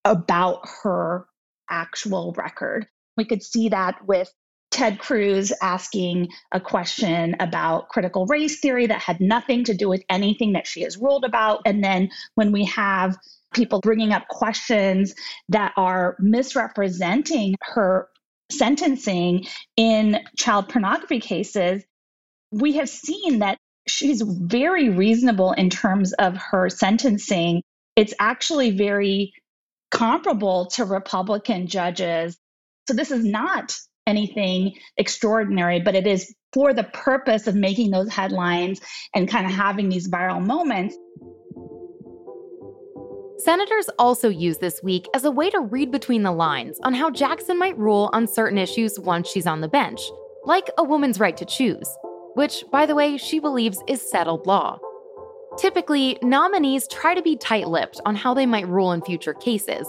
about 0.03 0.67
her 0.83 1.27
actual 1.69 2.33
record. 2.35 2.87
We 3.17 3.25
could 3.25 3.43
see 3.43 3.69
that 3.69 4.07
with 4.07 4.33
Ted 4.71 4.99
Cruz 4.99 5.53
asking 5.61 6.29
a 6.51 6.59
question 6.59 7.35
about 7.39 7.89
critical 7.89 8.25
race 8.25 8.59
theory 8.59 8.87
that 8.87 9.01
had 9.01 9.19
nothing 9.19 9.65
to 9.65 9.75
do 9.75 9.89
with 9.89 10.03
anything 10.09 10.53
that 10.53 10.65
she 10.65 10.81
has 10.81 10.97
ruled 10.97 11.25
about. 11.25 11.61
And 11.65 11.83
then 11.83 12.09
when 12.35 12.51
we 12.51 12.65
have 12.65 13.15
people 13.53 13.81
bringing 13.81 14.13
up 14.13 14.27
questions 14.29 15.13
that 15.49 15.73
are 15.75 16.15
misrepresenting 16.19 17.55
her 17.61 18.07
sentencing 18.51 19.47
in 19.77 20.19
child 20.37 20.69
pornography 20.69 21.19
cases, 21.19 21.83
we 22.51 22.73
have 22.73 22.89
seen 22.89 23.39
that 23.39 23.57
she's 23.87 24.21
very 24.21 24.89
reasonable 24.89 25.53
in 25.53 25.69
terms 25.69 26.13
of 26.13 26.37
her 26.37 26.69
sentencing. 26.69 27.63
It's 27.95 28.13
actually 28.19 28.71
very 28.71 29.33
comparable 29.89 30.67
to 30.67 30.85
Republican 30.85 31.67
judges. 31.67 32.37
So 32.87 32.93
this 32.93 33.11
is 33.11 33.25
not 33.25 33.75
anything 34.07 34.75
extraordinary, 34.97 35.79
but 35.79 35.95
it 35.95 36.07
is 36.07 36.33
for 36.53 36.73
the 36.73 36.83
purpose 36.83 37.47
of 37.47 37.55
making 37.55 37.91
those 37.91 38.09
headlines 38.09 38.81
and 39.13 39.27
kind 39.27 39.45
of 39.45 39.51
having 39.51 39.89
these 39.89 40.09
viral 40.09 40.43
moments. 40.43 40.95
Senators 43.43 43.89
also 43.97 44.29
use 44.29 44.57
this 44.57 44.83
week 44.83 45.07
as 45.13 45.25
a 45.25 45.31
way 45.31 45.49
to 45.49 45.59
read 45.59 45.91
between 45.91 46.23
the 46.23 46.31
lines 46.31 46.79
on 46.83 46.93
how 46.93 47.09
Jackson 47.09 47.57
might 47.57 47.77
rule 47.77 48.09
on 48.13 48.27
certain 48.27 48.57
issues 48.57 48.99
once 48.99 49.29
she's 49.29 49.47
on 49.47 49.61
the 49.61 49.67
bench, 49.67 50.01
like 50.45 50.69
a 50.77 50.83
woman's 50.83 51.19
right 51.19 51.37
to 51.37 51.45
choose 51.45 51.87
which, 52.33 52.63
by 52.71 52.85
the 52.85 52.95
way, 52.95 53.17
she 53.17 53.39
believes 53.39 53.83
is 53.87 54.01
settled 54.01 54.47
law. 54.47 54.79
Typically, 55.57 56.17
nominees 56.21 56.87
try 56.87 57.13
to 57.13 57.21
be 57.21 57.35
tight 57.35 57.67
lipped 57.67 57.99
on 58.05 58.15
how 58.15 58.33
they 58.33 58.45
might 58.45 58.67
rule 58.67 58.93
in 58.93 59.01
future 59.01 59.33
cases. 59.33 59.87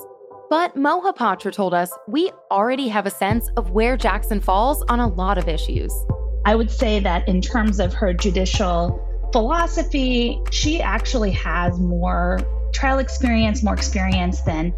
But 0.51 0.77
Mohapatra 0.77 1.53
told 1.53 1.73
us 1.73 1.91
we 2.09 2.31
already 2.51 2.89
have 2.89 3.07
a 3.07 3.11
sense 3.11 3.49
of 3.57 3.71
where 3.71 3.97
Jackson 3.97 4.41
falls 4.41 4.83
on 4.89 5.01
a 5.01 5.09
lot 5.09 5.39
of 5.39 5.49
issues. 5.49 5.95
I 6.45 6.57
would 6.57 6.71
say 6.71 6.99
that 7.01 7.27
in 7.29 7.41
terms 7.41 7.79
of 7.79 7.95
her 7.95 8.13
judicial 8.13 9.01
philosophy, 9.33 10.41
she 10.51 10.83
actually 10.83 11.31
has 11.31 11.79
more 11.79 12.41
trial 12.73 12.99
experience, 12.99 13.63
more 13.63 13.75
experience 13.75 14.41
than 14.43 14.75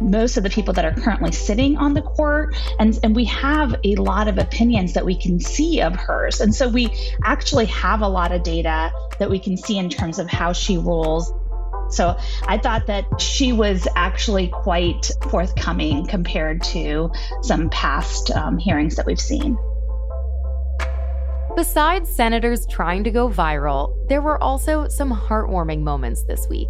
most 0.00 0.36
of 0.36 0.42
the 0.42 0.50
people 0.50 0.74
that 0.74 0.84
are 0.84 0.94
currently 0.94 1.32
sitting 1.32 1.76
on 1.76 1.94
the 1.94 2.02
court. 2.02 2.56
And, 2.78 2.98
and 3.02 3.14
we 3.14 3.24
have 3.26 3.74
a 3.84 3.94
lot 3.96 4.28
of 4.28 4.38
opinions 4.38 4.94
that 4.94 5.04
we 5.04 5.14
can 5.14 5.40
see 5.40 5.80
of 5.80 5.94
hers. 5.94 6.40
And 6.40 6.54
so 6.54 6.68
we 6.68 6.90
actually 7.24 7.66
have 7.66 8.00
a 8.00 8.08
lot 8.08 8.32
of 8.32 8.42
data 8.42 8.92
that 9.18 9.30
we 9.30 9.38
can 9.38 9.56
see 9.56 9.78
in 9.78 9.88
terms 9.88 10.18
of 10.18 10.28
how 10.28 10.52
she 10.52 10.78
rules. 10.78 11.32
So 11.90 12.16
I 12.46 12.58
thought 12.58 12.86
that 12.86 13.04
she 13.20 13.52
was 13.52 13.86
actually 13.96 14.48
quite 14.48 15.10
forthcoming 15.28 16.06
compared 16.06 16.62
to 16.64 17.10
some 17.42 17.68
past 17.70 18.30
um, 18.30 18.58
hearings 18.58 18.96
that 18.96 19.06
we've 19.06 19.20
seen. 19.20 19.58
Besides 21.54 22.08
senators 22.08 22.66
trying 22.66 23.04
to 23.04 23.10
go 23.10 23.28
viral, 23.28 23.94
there 24.08 24.22
were 24.22 24.42
also 24.42 24.88
some 24.88 25.12
heartwarming 25.12 25.82
moments 25.82 26.24
this 26.24 26.48
week. 26.48 26.68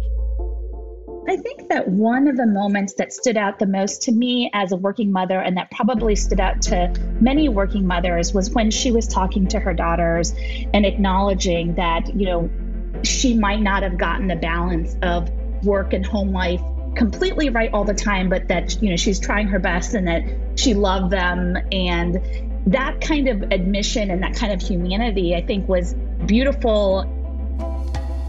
I 1.27 1.37
think 1.37 1.69
that 1.69 1.87
one 1.87 2.27
of 2.27 2.35
the 2.35 2.45
moments 2.45 2.95
that 2.95 3.13
stood 3.13 3.37
out 3.37 3.57
the 3.57 3.65
most 3.65 4.01
to 4.03 4.11
me 4.11 4.49
as 4.53 4.71
a 4.71 4.75
working 4.75 5.11
mother, 5.11 5.39
and 5.39 5.55
that 5.57 5.71
probably 5.71 6.15
stood 6.15 6.39
out 6.39 6.61
to 6.63 6.93
many 7.21 7.47
working 7.47 7.87
mothers, 7.87 8.33
was 8.33 8.49
when 8.51 8.69
she 8.71 8.91
was 8.91 9.07
talking 9.07 9.47
to 9.47 9.59
her 9.59 9.73
daughters 9.73 10.33
and 10.73 10.85
acknowledging 10.85 11.75
that, 11.75 12.13
you 12.13 12.25
know, 12.25 12.49
she 13.03 13.37
might 13.37 13.61
not 13.61 13.83
have 13.83 13.97
gotten 13.97 14.27
the 14.27 14.35
balance 14.35 14.95
of 15.01 15.29
work 15.63 15.93
and 15.93 16.05
home 16.05 16.31
life 16.31 16.61
completely 16.95 17.49
right 17.49 17.73
all 17.73 17.85
the 17.85 17.93
time, 17.93 18.29
but 18.29 18.47
that, 18.49 18.81
you 18.81 18.89
know, 18.89 18.95
she's 18.95 19.19
trying 19.19 19.47
her 19.47 19.59
best 19.59 19.93
and 19.93 20.07
that 20.07 20.23
she 20.59 20.73
loved 20.73 21.11
them. 21.11 21.57
And 21.71 22.19
that 22.67 23.01
kind 23.01 23.27
of 23.27 23.43
admission 23.43 24.11
and 24.11 24.21
that 24.23 24.35
kind 24.35 24.53
of 24.53 24.61
humanity, 24.61 25.35
I 25.35 25.41
think, 25.41 25.67
was 25.67 25.93
beautiful 26.25 27.22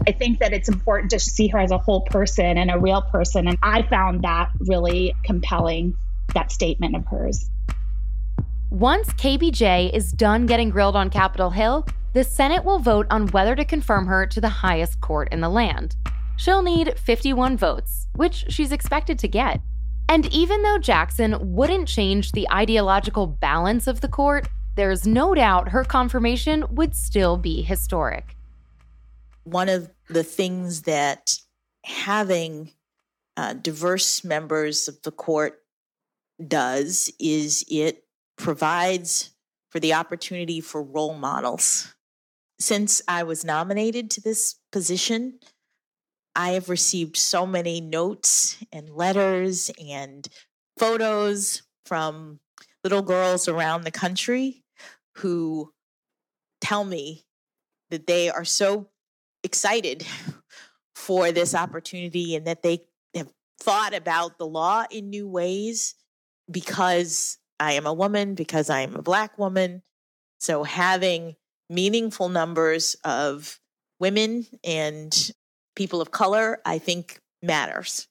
I 0.07 0.11
think 0.11 0.39
that 0.39 0.53
it's 0.53 0.69
important 0.69 1.11
to 1.11 1.19
see 1.19 1.47
her 1.47 1.59
as 1.59 1.71
a 1.71 1.77
whole 1.77 2.01
person 2.01 2.57
and 2.57 2.69
a 2.69 2.77
real 2.77 3.01
person. 3.01 3.47
And 3.47 3.57
I 3.63 3.81
found 3.83 4.23
that 4.23 4.49
really 4.59 5.15
compelling, 5.23 5.95
that 6.33 6.51
statement 6.51 6.95
of 6.95 7.05
hers. 7.07 7.49
Once 8.69 9.09
KBJ 9.13 9.93
is 9.93 10.11
done 10.11 10.45
getting 10.45 10.69
grilled 10.69 10.95
on 10.95 11.09
Capitol 11.09 11.49
Hill, 11.49 11.87
the 12.13 12.23
Senate 12.23 12.63
will 12.63 12.79
vote 12.79 13.07
on 13.09 13.27
whether 13.27 13.55
to 13.55 13.65
confirm 13.65 14.05
her 14.07 14.25
to 14.27 14.41
the 14.41 14.49
highest 14.49 15.01
court 15.01 15.29
in 15.31 15.41
the 15.41 15.49
land. 15.49 15.95
She'll 16.37 16.61
need 16.61 16.99
51 16.99 17.57
votes, 17.57 18.07
which 18.15 18.45
she's 18.49 18.71
expected 18.71 19.17
to 19.19 19.27
get. 19.27 19.61
And 20.07 20.31
even 20.33 20.61
though 20.61 20.77
Jackson 20.77 21.35
wouldn't 21.39 21.87
change 21.87 22.31
the 22.31 22.49
ideological 22.51 23.27
balance 23.27 23.87
of 23.87 24.01
the 24.01 24.07
court, 24.07 24.47
there's 24.75 25.07
no 25.07 25.33
doubt 25.33 25.69
her 25.69 25.83
confirmation 25.83 26.65
would 26.69 26.95
still 26.95 27.37
be 27.37 27.61
historic. 27.61 28.34
One 29.45 29.69
of 29.69 29.89
the 30.09 30.23
things 30.23 30.81
that 30.83 31.37
having 31.85 32.71
uh, 33.37 33.53
diverse 33.53 34.23
members 34.23 34.87
of 34.87 35.01
the 35.03 35.11
court 35.11 35.61
does 36.45 37.11
is 37.19 37.63
it 37.69 38.03
provides 38.37 39.31
for 39.69 39.79
the 39.79 39.93
opportunity 39.93 40.61
for 40.61 40.81
role 40.81 41.13
models. 41.13 41.93
Since 42.59 43.01
I 43.07 43.23
was 43.23 43.45
nominated 43.45 44.09
to 44.11 44.21
this 44.21 44.55
position, 44.71 45.39
I 46.35 46.49
have 46.51 46.67
received 46.67 47.15
so 47.15 47.45
many 47.45 47.79
notes 47.81 48.57
and 48.71 48.89
letters 48.89 49.69
and 49.79 50.27
photos 50.77 51.63
from 51.85 52.39
little 52.83 53.01
girls 53.01 53.47
around 53.47 53.83
the 53.83 53.91
country 53.91 54.63
who 55.17 55.71
tell 56.61 56.83
me 56.83 57.25
that 57.89 58.07
they 58.07 58.29
are 58.29 58.45
so 58.45 58.89
excited 59.45 60.05
for 60.95 61.31
this 61.31 61.53
opportunity 61.53 62.35
and 62.35 62.47
that 62.47 62.63
they 62.63 62.79
have 63.13 63.31
thought 63.61 63.93
about 63.93 64.37
the 64.37 64.47
law 64.47 64.83
in 64.89 65.09
new 65.09 65.27
ways 65.27 65.95
because 66.51 67.37
I 67.59 67.73
am 67.73 67.85
a 67.85 67.93
woman, 67.93 68.35
because 68.35 68.69
I 68.69 68.81
am 68.81 68.95
a 68.95 69.01
Black 69.01 69.37
woman. 69.37 69.83
So 70.39 70.63
having 70.63 71.35
meaningful 71.69 72.29
numbers 72.29 72.95
of 73.05 73.59
women 73.99 74.45
and 74.63 75.31
people 75.75 76.01
of 76.01 76.11
color, 76.11 76.59
I 76.65 76.79
think 76.79 77.19
matters. 77.41 78.07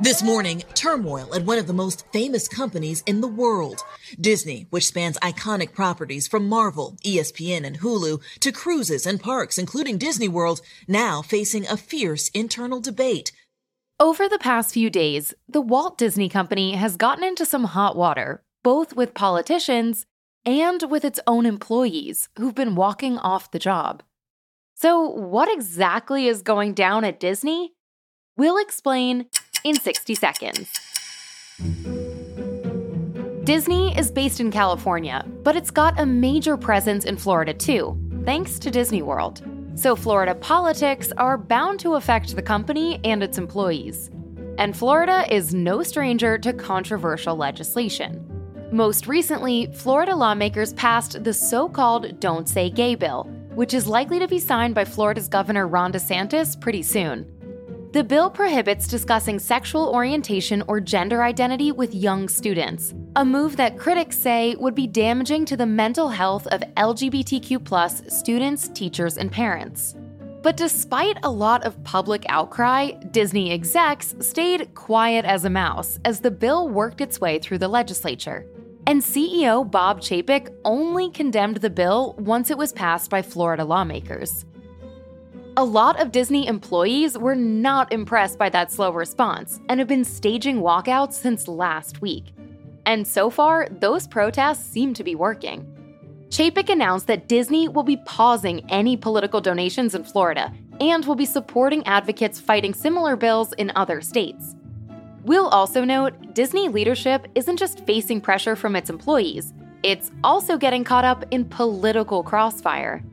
This 0.00 0.24
morning, 0.24 0.64
turmoil 0.74 1.32
at 1.36 1.44
one 1.44 1.56
of 1.56 1.68
the 1.68 1.72
most 1.72 2.04
famous 2.12 2.48
companies 2.48 3.04
in 3.06 3.20
the 3.20 3.28
world. 3.28 3.84
Disney, 4.20 4.66
which 4.70 4.86
spans 4.86 5.16
iconic 5.18 5.72
properties 5.72 6.26
from 6.26 6.48
Marvel, 6.48 6.96
ESPN, 7.04 7.64
and 7.64 7.78
Hulu 7.78 8.20
to 8.40 8.50
cruises 8.50 9.06
and 9.06 9.22
parks, 9.22 9.56
including 9.56 9.96
Disney 9.96 10.26
World, 10.26 10.62
now 10.88 11.22
facing 11.22 11.64
a 11.68 11.76
fierce 11.76 12.28
internal 12.30 12.80
debate. 12.80 13.30
Over 14.00 14.28
the 14.28 14.40
past 14.40 14.74
few 14.74 14.90
days, 14.90 15.32
the 15.48 15.60
Walt 15.60 15.96
Disney 15.96 16.28
Company 16.28 16.72
has 16.74 16.96
gotten 16.96 17.22
into 17.22 17.46
some 17.46 17.62
hot 17.62 17.94
water, 17.94 18.42
both 18.64 18.96
with 18.96 19.14
politicians 19.14 20.06
and 20.44 20.90
with 20.90 21.04
its 21.04 21.20
own 21.24 21.46
employees 21.46 22.28
who've 22.36 22.54
been 22.54 22.74
walking 22.74 23.16
off 23.18 23.52
the 23.52 23.60
job. 23.60 24.02
So, 24.74 25.08
what 25.08 25.48
exactly 25.52 26.26
is 26.26 26.42
going 26.42 26.74
down 26.74 27.04
at 27.04 27.20
Disney? 27.20 27.74
We'll 28.36 28.58
explain 28.58 29.26
in 29.64 29.80
60 29.80 30.14
seconds. 30.14 30.68
Disney 33.44 33.96
is 33.98 34.10
based 34.10 34.40
in 34.40 34.50
California, 34.50 35.24
but 35.42 35.56
it's 35.56 35.70
got 35.70 35.98
a 35.98 36.06
major 36.06 36.56
presence 36.56 37.04
in 37.04 37.16
Florida 37.16 37.52
too, 37.52 37.98
thanks 38.24 38.58
to 38.58 38.70
Disney 38.70 39.02
World. 39.02 39.42
So, 39.74 39.96
Florida 39.96 40.34
politics 40.34 41.12
are 41.16 41.36
bound 41.36 41.80
to 41.80 41.94
affect 41.94 42.36
the 42.36 42.42
company 42.42 43.00
and 43.04 43.22
its 43.22 43.38
employees. 43.38 44.10
And 44.56 44.76
Florida 44.76 45.26
is 45.34 45.52
no 45.52 45.82
stranger 45.82 46.38
to 46.38 46.52
controversial 46.52 47.34
legislation. 47.34 48.24
Most 48.70 49.06
recently, 49.06 49.66
Florida 49.74 50.14
lawmakers 50.14 50.72
passed 50.74 51.24
the 51.24 51.34
so 51.34 51.68
called 51.68 52.20
Don't 52.20 52.48
Say 52.48 52.70
Gay 52.70 52.94
bill, 52.94 53.24
which 53.54 53.74
is 53.74 53.86
likely 53.86 54.18
to 54.20 54.28
be 54.28 54.38
signed 54.38 54.74
by 54.74 54.84
Florida's 54.84 55.28
Governor 55.28 55.66
Ron 55.66 55.92
DeSantis 55.92 56.60
pretty 56.60 56.82
soon. 56.82 57.33
The 57.94 58.02
bill 58.02 58.28
prohibits 58.28 58.88
discussing 58.88 59.38
sexual 59.38 59.88
orientation 59.88 60.64
or 60.66 60.80
gender 60.80 61.22
identity 61.22 61.70
with 61.70 61.94
young 61.94 62.28
students, 62.28 62.92
a 63.14 63.24
move 63.24 63.56
that 63.56 63.78
critics 63.78 64.18
say 64.18 64.56
would 64.56 64.74
be 64.74 64.88
damaging 64.88 65.44
to 65.44 65.56
the 65.56 65.64
mental 65.64 66.08
health 66.08 66.48
of 66.48 66.62
LGBTQ 66.76 68.10
students, 68.10 68.66
teachers, 68.70 69.16
and 69.16 69.30
parents. 69.30 69.94
But 70.42 70.56
despite 70.56 71.18
a 71.22 71.30
lot 71.30 71.62
of 71.62 71.84
public 71.84 72.26
outcry, 72.28 72.90
Disney 73.12 73.52
execs 73.52 74.16
stayed 74.18 74.74
quiet 74.74 75.24
as 75.24 75.44
a 75.44 75.50
mouse 75.50 76.00
as 76.04 76.18
the 76.18 76.32
bill 76.32 76.68
worked 76.68 77.00
its 77.00 77.20
way 77.20 77.38
through 77.38 77.58
the 77.58 77.68
legislature. 77.68 78.44
And 78.88 79.00
CEO 79.00 79.70
Bob 79.70 80.00
Chapek 80.00 80.52
only 80.64 81.12
condemned 81.12 81.58
the 81.58 81.70
bill 81.70 82.16
once 82.18 82.50
it 82.50 82.58
was 82.58 82.72
passed 82.72 83.08
by 83.08 83.22
Florida 83.22 83.64
lawmakers. 83.64 84.44
A 85.56 85.62
lot 85.62 86.00
of 86.00 86.10
Disney 86.10 86.48
employees 86.48 87.16
were 87.16 87.36
not 87.36 87.92
impressed 87.92 88.38
by 88.38 88.48
that 88.48 88.72
slow 88.72 88.90
response 88.90 89.60
and 89.68 89.78
have 89.78 89.86
been 89.86 90.04
staging 90.04 90.60
walkouts 90.60 91.12
since 91.12 91.46
last 91.46 92.00
week. 92.02 92.34
And 92.86 93.06
so 93.06 93.30
far, 93.30 93.68
those 93.70 94.08
protests 94.08 94.66
seem 94.68 94.94
to 94.94 95.04
be 95.04 95.14
working. 95.14 95.64
Chapek 96.28 96.70
announced 96.70 97.06
that 97.06 97.28
Disney 97.28 97.68
will 97.68 97.84
be 97.84 97.98
pausing 97.98 98.68
any 98.68 98.96
political 98.96 99.40
donations 99.40 99.94
in 99.94 100.02
Florida 100.02 100.52
and 100.80 101.04
will 101.04 101.14
be 101.14 101.24
supporting 101.24 101.86
advocates 101.86 102.40
fighting 102.40 102.74
similar 102.74 103.14
bills 103.14 103.52
in 103.52 103.70
other 103.76 104.00
states. 104.00 104.56
We'll 105.22 105.46
also 105.48 105.84
note 105.84 106.34
Disney 106.34 106.68
leadership 106.68 107.28
isn't 107.36 107.60
just 107.60 107.86
facing 107.86 108.20
pressure 108.20 108.56
from 108.56 108.74
its 108.74 108.90
employees, 108.90 109.54
it's 109.84 110.10
also 110.24 110.56
getting 110.56 110.82
caught 110.82 111.04
up 111.04 111.24
in 111.30 111.44
political 111.44 112.24
crossfire. 112.24 113.04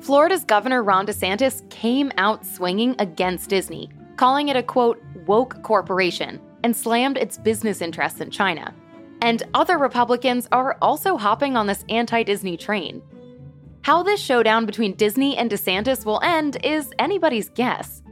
Florida's 0.00 0.44
Governor 0.44 0.82
Ron 0.82 1.06
DeSantis 1.06 1.68
came 1.70 2.12
out 2.18 2.46
swinging 2.46 2.94
against 2.98 3.50
Disney, 3.50 3.90
calling 4.16 4.48
it 4.48 4.56
a 4.56 4.62
quote, 4.62 5.02
woke 5.26 5.62
corporation, 5.62 6.40
and 6.62 6.74
slammed 6.74 7.18
its 7.18 7.36
business 7.36 7.80
interests 7.80 8.20
in 8.20 8.30
China. 8.30 8.74
And 9.20 9.42
other 9.54 9.78
Republicans 9.78 10.46
are 10.52 10.78
also 10.80 11.16
hopping 11.16 11.56
on 11.56 11.66
this 11.66 11.84
anti 11.88 12.22
Disney 12.22 12.56
train. 12.56 13.02
How 13.82 14.02
this 14.02 14.20
showdown 14.20 14.66
between 14.66 14.94
Disney 14.94 15.36
and 15.36 15.50
DeSantis 15.50 16.04
will 16.04 16.20
end 16.22 16.58
is 16.64 16.92
anybody's 16.98 17.48
guess. 17.48 18.02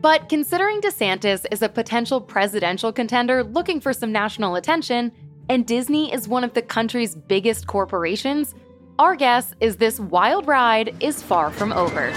But 0.00 0.28
considering 0.28 0.80
DeSantis 0.80 1.46
is 1.50 1.62
a 1.62 1.68
potential 1.68 2.20
presidential 2.20 2.92
contender 2.92 3.44
looking 3.44 3.80
for 3.80 3.92
some 3.92 4.12
national 4.12 4.56
attention, 4.56 5.12
and 5.48 5.66
Disney 5.66 6.12
is 6.12 6.28
one 6.28 6.44
of 6.44 6.54
the 6.54 6.62
country's 6.62 7.14
biggest 7.14 7.66
corporations, 7.66 8.54
our 9.02 9.16
guess 9.16 9.52
is 9.58 9.78
this 9.78 9.98
wild 9.98 10.46
ride 10.46 10.94
is 11.00 11.20
far 11.20 11.50
from 11.50 11.72
over. 11.72 12.12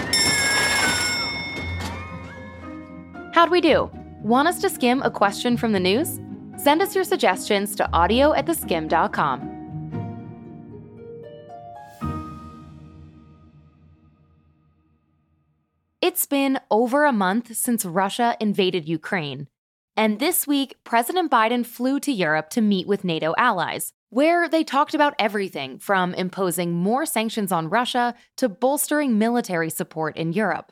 How'd 3.33 3.49
we 3.49 3.59
do? 3.59 3.89
Want 4.21 4.47
us 4.47 4.61
to 4.61 4.69
skim 4.69 5.01
a 5.01 5.09
question 5.09 5.57
from 5.57 5.71
the 5.71 5.79
news? 5.79 6.19
Send 6.57 6.83
us 6.83 6.93
your 6.93 7.03
suggestions 7.03 7.75
to 7.77 7.91
audio 7.91 8.33
at 8.33 8.45
theskim.com. 8.45 9.51
It's 16.03 16.27
been 16.27 16.59
over 16.69 17.05
a 17.05 17.11
month 17.11 17.55
since 17.55 17.83
Russia 17.83 18.37
invaded 18.39 18.87
Ukraine. 18.87 19.47
And 19.97 20.19
this 20.19 20.45
week, 20.45 20.75
President 20.83 21.31
Biden 21.31 21.65
flew 21.65 21.99
to 22.01 22.11
Europe 22.11 22.51
to 22.51 22.61
meet 22.61 22.85
with 22.85 23.03
NATO 23.03 23.33
allies, 23.39 23.91
where 24.09 24.47
they 24.47 24.63
talked 24.63 24.93
about 24.93 25.15
everything 25.19 25.77
from 25.79 26.13
imposing 26.13 26.71
more 26.71 27.05
sanctions 27.05 27.51
on 27.51 27.69
Russia 27.69 28.15
to 28.37 28.49
bolstering 28.49 29.17
military 29.17 29.69
support 29.69 30.15
in 30.15 30.33
Europe. 30.33 30.71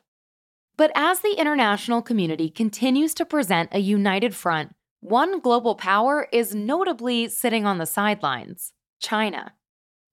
But 0.78 0.92
as 0.96 1.20
the 1.20 1.36
international 1.38 2.02
community 2.02 2.50
continues 2.50 3.14
to 3.16 3.26
present 3.26 3.70
a 3.72 3.80
united 3.80 4.34
front, 4.36 4.74
one 5.02 5.40
global 5.40 5.76
power 5.76 6.28
is 6.32 6.56
notably 6.56 7.28
sitting 7.28 7.66
on 7.66 7.78
the 7.78 7.86
sidelines 7.86 8.74
China. 9.00 9.54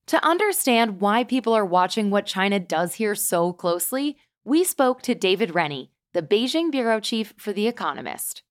To 0.08 0.24
understand 0.26 1.00
why 1.00 1.22
people 1.22 1.52
are 1.52 1.64
watching 1.64 2.10
what 2.10 2.26
China 2.26 2.58
does 2.58 2.94
here 2.94 3.14
so 3.14 3.52
closely, 3.52 4.16
we 4.44 4.64
spoke 4.64 5.02
to 5.02 5.14
David 5.14 5.54
Rennie, 5.54 5.92
the 6.12 6.22
Beijing 6.22 6.72
bureau 6.72 6.98
chief 6.98 7.32
for 7.36 7.52
The 7.52 7.68
Economist. 7.68 8.42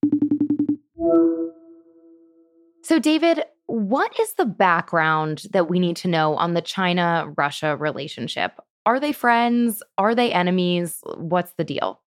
So, 2.81 2.97
David, 2.97 3.43
what 3.69 4.19
is 4.19 4.33
the 4.33 4.45
background 4.45 5.43
that 5.51 5.69
we 5.69 5.79
need 5.79 5.95
to 5.97 6.07
know 6.07 6.35
on 6.35 6.53
the 6.53 6.61
China 6.61 7.31
Russia 7.37 7.77
relationship? 7.77 8.59
Are 8.85 8.99
they 8.99 9.11
friends? 9.11 9.83
Are 9.97 10.15
they 10.15 10.31
enemies? 10.31 10.99
What's 11.17 11.53
the 11.53 11.63
deal? 11.63 12.01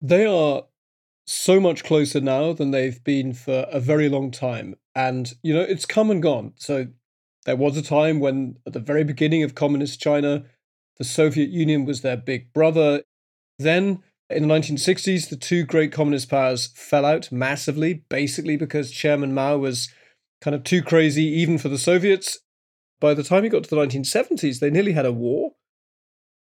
They 0.00 0.24
are 0.26 0.62
so 1.26 1.58
much 1.58 1.82
closer 1.82 2.20
now 2.20 2.52
than 2.52 2.70
they've 2.70 3.02
been 3.02 3.32
for 3.32 3.66
a 3.70 3.80
very 3.80 4.08
long 4.08 4.30
time. 4.30 4.76
And, 4.94 5.32
you 5.42 5.52
know, 5.52 5.62
it's 5.62 5.86
come 5.86 6.10
and 6.10 6.22
gone. 6.22 6.52
So, 6.56 6.86
there 7.44 7.56
was 7.56 7.76
a 7.76 7.82
time 7.82 8.20
when, 8.20 8.58
at 8.66 8.72
the 8.72 8.78
very 8.78 9.02
beginning 9.02 9.42
of 9.42 9.56
communist 9.56 10.00
China, 10.00 10.44
the 10.98 11.04
Soviet 11.04 11.50
Union 11.50 11.84
was 11.84 12.02
their 12.02 12.16
big 12.16 12.52
brother. 12.52 13.02
Then, 13.58 14.04
in 14.30 14.46
the 14.46 14.54
1960s, 14.54 15.28
the 15.28 15.36
two 15.36 15.64
great 15.64 15.90
communist 15.90 16.30
powers 16.30 16.68
fell 16.76 17.04
out 17.04 17.32
massively, 17.32 18.04
basically 18.08 18.56
because 18.56 18.92
Chairman 18.92 19.34
Mao 19.34 19.58
was 19.58 19.88
kind 20.42 20.54
of 20.54 20.64
too 20.64 20.82
crazy 20.82 21.24
even 21.24 21.56
for 21.56 21.68
the 21.68 21.78
Soviets. 21.78 22.40
By 23.00 23.14
the 23.14 23.22
time 23.22 23.44
he 23.44 23.48
got 23.48 23.64
to 23.64 23.70
the 23.70 23.76
1970s, 23.76 24.58
they 24.58 24.70
nearly 24.70 24.92
had 24.92 25.06
a 25.06 25.12
war. 25.12 25.52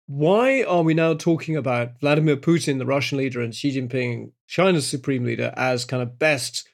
Why 0.07 0.63
are 0.63 0.83
we 0.83 0.95
now 0.95 1.13
talking 1.13 1.57
about 1.57 2.01
Vladimir 2.01 2.37
Putin, 2.37 2.79
the 2.79 2.87
Russian 2.87 3.19
leader, 3.19 3.43
and 3.43 3.55
Xi 3.55 3.79
Jinping, 3.79 4.33
China's 4.47 4.87
supreme 4.87 5.25
leader, 5.25 5.53
as 5.57 5.85
kind 5.85 6.03
of 6.03 6.19
best 6.19 6.67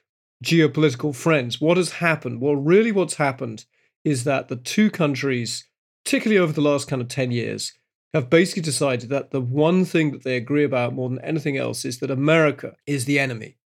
geopolitical 0.44 1.14
friends? 1.14 1.60
What 1.60 1.76
has 1.76 1.92
happened? 1.92 2.40
Well, 2.40 2.54
really, 2.54 2.92
what's 2.92 3.14
happened 3.14 3.64
is 4.04 4.24
that 4.24 4.48
the 4.48 4.56
two 4.56 4.90
countries, 4.90 5.64
particularly 6.04 6.38
over 6.38 6.52
the 6.52 6.60
last 6.60 6.86
kind 6.86 7.02
of 7.02 7.08
10 7.08 7.32
years, 7.32 7.72
have 8.12 8.30
basically 8.30 8.62
decided 8.62 9.08
that 9.08 9.32
the 9.32 9.40
one 9.40 9.84
thing 9.84 10.12
that 10.12 10.22
they 10.22 10.36
agree 10.36 10.62
about 10.62 10.94
more 10.94 11.08
than 11.08 11.18
anything 11.20 11.56
else 11.56 11.84
is 11.84 11.98
that 11.98 12.10
America 12.10 12.74
is 12.86 13.06
the 13.06 13.18
enemy 13.18 13.56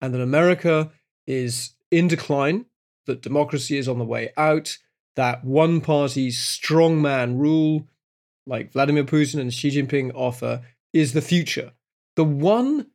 and 0.00 0.14
that 0.14 0.22
America 0.22 0.90
is 1.26 1.74
in 1.90 2.08
decline, 2.08 2.64
that 3.08 3.22
democracy 3.22 3.76
is 3.76 3.88
on 3.88 3.98
the 3.98 4.04
way 4.04 4.32
out, 4.36 4.78
that 5.16 5.44
one 5.44 5.80
party 5.80 6.28
strongman 6.28 7.38
rule, 7.38 7.88
like 8.46 8.72
Vladimir 8.72 9.02
Putin 9.02 9.40
and 9.40 9.52
Xi 9.52 9.70
Jinping 9.70 10.12
offer, 10.14 10.62
is 10.92 11.12
the 11.12 11.20
future. 11.20 11.72
The 12.14 12.24
one 12.24 12.86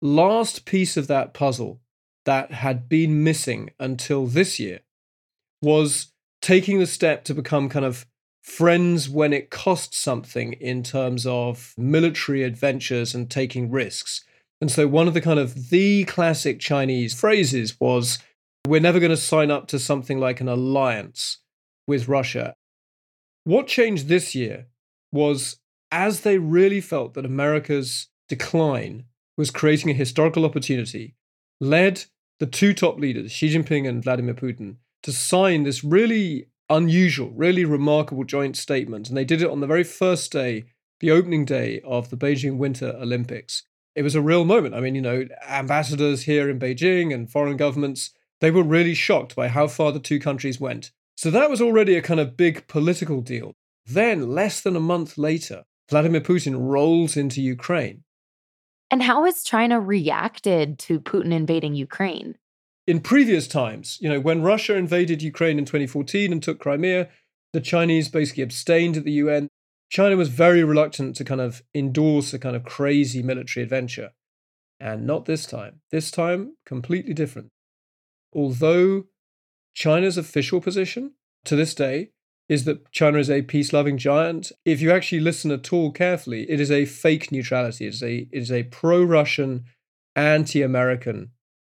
last 0.00 0.64
piece 0.64 0.96
of 0.96 1.08
that 1.08 1.34
puzzle 1.34 1.80
that 2.24 2.52
had 2.52 2.88
been 2.88 3.24
missing 3.24 3.70
until 3.80 4.26
this 4.26 4.60
year 4.60 4.80
was 5.60 6.12
taking 6.40 6.78
the 6.78 6.86
step 6.86 7.24
to 7.24 7.34
become 7.34 7.68
kind 7.68 7.84
of 7.84 8.06
friends 8.42 9.08
when 9.08 9.32
it 9.32 9.50
costs 9.50 9.98
something 9.98 10.52
in 10.54 10.82
terms 10.82 11.26
of 11.26 11.74
military 11.76 12.42
adventures 12.42 13.14
and 13.14 13.30
taking 13.30 13.70
risks. 13.70 14.24
And 14.60 14.70
so 14.70 14.86
one 14.86 15.08
of 15.08 15.14
the 15.14 15.20
kind 15.20 15.38
of 15.38 15.70
the 15.70 16.04
classic 16.04 16.60
Chinese 16.60 17.14
phrases 17.14 17.80
was 17.80 18.18
we're 18.66 18.80
never 18.80 19.00
going 19.00 19.10
to 19.10 19.16
sign 19.16 19.50
up 19.50 19.66
to 19.68 19.78
something 19.78 20.18
like 20.20 20.40
an 20.40 20.48
alliance 20.48 21.38
with 21.86 22.08
Russia. 22.08 22.54
What 23.44 23.66
changed 23.66 24.08
this 24.08 24.34
year 24.34 24.66
was 25.10 25.56
as 25.90 26.20
they 26.20 26.38
really 26.38 26.80
felt 26.80 27.14
that 27.14 27.26
America's 27.26 28.08
decline 28.28 29.04
was 29.36 29.50
creating 29.50 29.90
a 29.90 29.94
historical 29.94 30.44
opportunity, 30.44 31.16
led 31.60 32.04
the 32.38 32.46
two 32.46 32.72
top 32.72 32.98
leaders, 32.98 33.32
Xi 33.32 33.54
Jinping 33.54 33.88
and 33.88 34.02
Vladimir 34.02 34.34
Putin, 34.34 34.76
to 35.02 35.12
sign 35.12 35.64
this 35.64 35.82
really 35.82 36.46
unusual, 36.70 37.30
really 37.30 37.64
remarkable 37.64 38.24
joint 38.24 38.56
statement. 38.56 39.08
And 39.08 39.16
they 39.16 39.24
did 39.24 39.42
it 39.42 39.50
on 39.50 39.60
the 39.60 39.66
very 39.66 39.84
first 39.84 40.32
day, 40.32 40.64
the 41.00 41.10
opening 41.10 41.44
day 41.44 41.80
of 41.84 42.10
the 42.10 42.16
Beijing 42.16 42.56
Winter 42.56 42.96
Olympics. 42.98 43.64
it 43.94 44.02
was 44.02 44.14
a 44.14 44.22
real 44.22 44.44
moment. 44.44 44.74
I 44.74 44.80
mean, 44.80 44.94
you 44.94 45.02
know, 45.02 45.26
ambassadors 45.46 46.22
here 46.22 46.48
in 46.48 46.58
Beijing 46.58 47.12
and 47.12 47.30
foreign 47.30 47.58
governments, 47.58 48.12
they 48.42 48.50
were 48.50 48.64
really 48.64 48.92
shocked 48.92 49.36
by 49.36 49.46
how 49.46 49.68
far 49.68 49.92
the 49.92 50.00
two 50.00 50.18
countries 50.18 50.60
went. 50.60 50.90
So 51.16 51.30
that 51.30 51.48
was 51.48 51.62
already 51.62 51.94
a 51.94 52.02
kind 52.02 52.18
of 52.18 52.36
big 52.36 52.66
political 52.66 53.20
deal. 53.20 53.52
Then, 53.86 54.30
less 54.30 54.60
than 54.60 54.74
a 54.74 54.80
month 54.80 55.16
later, 55.16 55.62
Vladimir 55.88 56.20
Putin 56.20 56.56
rolls 56.58 57.16
into 57.16 57.40
Ukraine. 57.40 58.02
And 58.90 59.00
how 59.00 59.24
has 59.24 59.44
China 59.44 59.78
reacted 59.78 60.80
to 60.80 60.98
Putin 60.98 61.32
invading 61.32 61.76
Ukraine? 61.76 62.36
In 62.84 62.98
previous 62.98 63.46
times, 63.46 63.96
you 64.00 64.08
know, 64.08 64.18
when 64.18 64.42
Russia 64.42 64.74
invaded 64.74 65.22
Ukraine 65.22 65.56
in 65.56 65.64
2014 65.64 66.32
and 66.32 66.42
took 66.42 66.58
Crimea, 66.58 67.10
the 67.52 67.60
Chinese 67.60 68.08
basically 68.08 68.42
abstained 68.42 68.96
at 68.96 69.04
the 69.04 69.12
UN. 69.12 69.48
China 69.88 70.16
was 70.16 70.30
very 70.30 70.64
reluctant 70.64 71.14
to 71.14 71.24
kind 71.24 71.40
of 71.40 71.62
endorse 71.76 72.34
a 72.34 72.40
kind 72.40 72.56
of 72.56 72.64
crazy 72.64 73.22
military 73.22 73.62
adventure. 73.62 74.10
And 74.80 75.06
not 75.06 75.26
this 75.26 75.46
time. 75.46 75.80
This 75.92 76.10
time, 76.10 76.56
completely 76.66 77.14
different. 77.14 77.51
Although 78.32 79.04
China's 79.74 80.18
official 80.18 80.60
position 80.60 81.12
to 81.44 81.56
this 81.56 81.74
day 81.74 82.10
is 82.48 82.64
that 82.64 82.90
China 82.90 83.18
is 83.18 83.30
a 83.30 83.42
peace 83.42 83.72
loving 83.72 83.96
giant, 83.96 84.52
if 84.64 84.80
you 84.80 84.90
actually 84.90 85.20
listen 85.20 85.50
at 85.50 85.72
all 85.72 85.90
carefully, 85.90 86.50
it 86.50 86.60
is 86.60 86.70
a 86.70 86.84
fake 86.84 87.32
neutrality. 87.32 87.86
It 87.86 87.94
is 87.94 88.02
a, 88.02 88.16
it 88.16 88.28
is 88.32 88.52
a 88.52 88.64
pro 88.64 89.02
Russian, 89.02 89.64
anti 90.16 90.62
American 90.62 91.30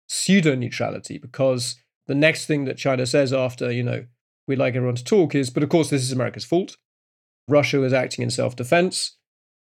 pseudo 0.09 0.55
neutrality 0.55 1.19
because 1.19 1.77
the 2.07 2.15
next 2.15 2.47
thing 2.47 2.65
that 2.65 2.77
China 2.77 3.07
says 3.07 3.33
after, 3.33 3.71
you 3.71 3.83
know, 3.83 4.05
we'd 4.47 4.59
like 4.59 4.75
everyone 4.75 4.97
to 4.97 5.05
talk 5.05 5.35
is, 5.35 5.51
but 5.51 5.63
of 5.63 5.69
course, 5.69 5.91
this 5.91 6.03
is 6.03 6.13
America's 6.13 6.45
fault. 6.45 6.77
Russia 7.49 7.79
was 7.79 7.93
acting 7.93 8.23
in 8.23 8.31
self 8.31 8.57
defense. 8.57 9.17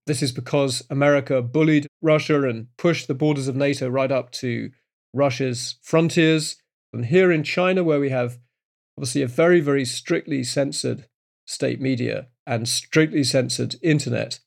This 0.05 0.21
is 0.21 0.31
because 0.31 0.83
America 0.89 1.41
bullied 1.41 1.87
Russia 2.01 2.47
and 2.47 2.67
pushed 2.77 3.07
the 3.07 3.13
borders 3.13 3.47
of 3.47 3.55
NATO 3.55 3.89
right 3.89 4.11
up 4.11 4.31
to 4.33 4.69
Russia's 5.13 5.77
frontiers. 5.81 6.55
And 6.93 7.05
here 7.05 7.31
in 7.31 7.43
China, 7.43 7.83
where 7.83 7.99
we 7.99 8.09
have 8.09 8.39
obviously 8.97 9.21
a 9.21 9.27
very, 9.27 9.59
very 9.59 9.85
strictly 9.85 10.43
censored 10.43 11.07
state 11.45 11.79
media 11.79 12.27
and 12.45 12.67
strictly 12.67 13.23
censored 13.23 13.75
internet, 13.81 14.39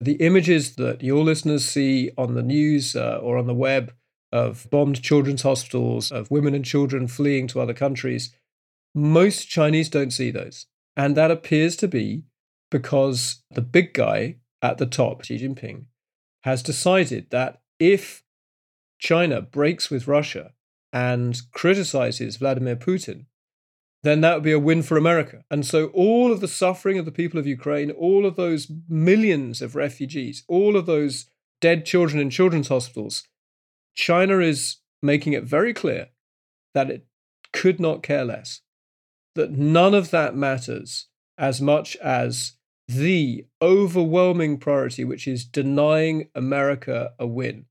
the 0.00 0.14
images 0.14 0.76
that 0.76 1.02
your 1.02 1.22
listeners 1.22 1.64
see 1.64 2.10
on 2.16 2.34
the 2.34 2.42
news 2.42 2.96
uh, 2.96 3.18
or 3.22 3.36
on 3.36 3.46
the 3.46 3.54
web 3.54 3.92
of 4.32 4.68
bombed 4.70 5.02
children's 5.02 5.42
hospitals, 5.42 6.10
of 6.10 6.30
women 6.30 6.54
and 6.54 6.64
children 6.64 7.06
fleeing 7.06 7.46
to 7.48 7.60
other 7.60 7.74
countries, 7.74 8.34
most 8.94 9.48
Chinese 9.48 9.88
don't 9.88 10.12
see 10.12 10.30
those. 10.30 10.66
And 10.96 11.16
that 11.16 11.30
appears 11.30 11.76
to 11.76 11.88
be 11.88 12.24
because 12.70 13.42
the 13.50 13.62
big 13.62 13.92
guy 13.92 14.36
at 14.62 14.78
the 14.78 14.86
top, 14.86 15.24
Xi 15.24 15.38
Jinping, 15.38 15.86
has 16.44 16.62
decided 16.62 17.30
that 17.30 17.60
if 17.78 18.22
China 18.98 19.42
breaks 19.42 19.90
with 19.90 20.08
Russia 20.08 20.52
and 20.92 21.40
criticizes 21.52 22.36
Vladimir 22.36 22.76
Putin, 22.76 23.26
then 24.02 24.20
that 24.22 24.34
would 24.34 24.44
be 24.44 24.52
a 24.52 24.58
win 24.58 24.82
for 24.82 24.96
America. 24.96 25.44
And 25.50 25.66
so 25.66 25.86
all 25.88 26.32
of 26.32 26.40
the 26.40 26.48
suffering 26.48 26.98
of 26.98 27.04
the 27.04 27.12
people 27.12 27.38
of 27.38 27.46
Ukraine, 27.46 27.90
all 27.90 28.24
of 28.24 28.36
those 28.36 28.70
millions 28.88 29.60
of 29.60 29.76
refugees, 29.76 30.42
all 30.48 30.76
of 30.76 30.86
those 30.86 31.26
dead 31.60 31.84
children 31.84 32.20
in 32.20 32.30
children's 32.30 32.68
hospitals, 32.68 33.24
China 33.94 34.38
is 34.38 34.78
making 35.02 35.34
it 35.34 35.44
very 35.44 35.74
clear 35.74 36.08
that 36.74 36.90
it 36.90 37.06
could 37.52 37.80
not 37.80 38.02
care 38.02 38.24
less, 38.24 38.62
that 39.34 39.50
none 39.50 39.94
of 39.94 40.10
that 40.10 40.34
matters 40.34 41.08
as 41.36 41.60
much 41.60 41.96
as 41.96 42.52
the 42.88 43.46
overwhelming 43.62 44.58
priority, 44.58 45.04
which 45.04 45.28
is 45.28 45.44
denying 45.44 46.28
America 46.34 47.12
a 47.18 47.26
win. 47.26 47.66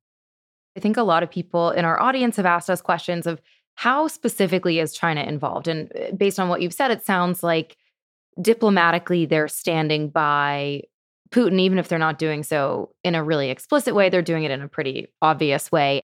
I 0.79 0.81
think 0.81 0.95
a 0.95 1.03
lot 1.03 1.23
of 1.23 1.29
people 1.29 1.71
in 1.71 1.83
our 1.83 2.01
audience 2.01 2.37
have 2.37 2.45
asked 2.45 2.69
us 2.69 2.81
questions 2.81 3.27
of 3.27 3.41
how 3.75 4.07
specifically 4.07 4.79
is 4.79 4.93
China 4.93 5.23
involved? 5.23 5.67
And 5.67 5.91
uh, 5.93 6.15
based 6.15 6.39
on 6.39 6.47
what 6.47 6.61
you've 6.61 6.73
said, 6.73 6.89
it 6.89 7.03
sounds 7.05 7.43
like 7.43 7.75
diplomatically 8.41 9.25
they're 9.25 9.49
standing 9.49 10.07
by 10.07 10.83
Putin, 11.31 11.59
even 11.59 11.79
if 11.79 11.89
they're 11.89 11.99
not 11.99 12.17
doing 12.17 12.43
so 12.43 12.91
in 13.03 13.13
a 13.13 13.21
really 13.21 13.49
explicit 13.49 13.93
way, 13.93 14.07
they're 14.07 14.21
doing 14.21 14.45
it 14.45 14.51
in 14.51 14.61
a 14.61 14.69
pretty 14.69 15.07
obvious 15.21 15.69
way. 15.69 16.01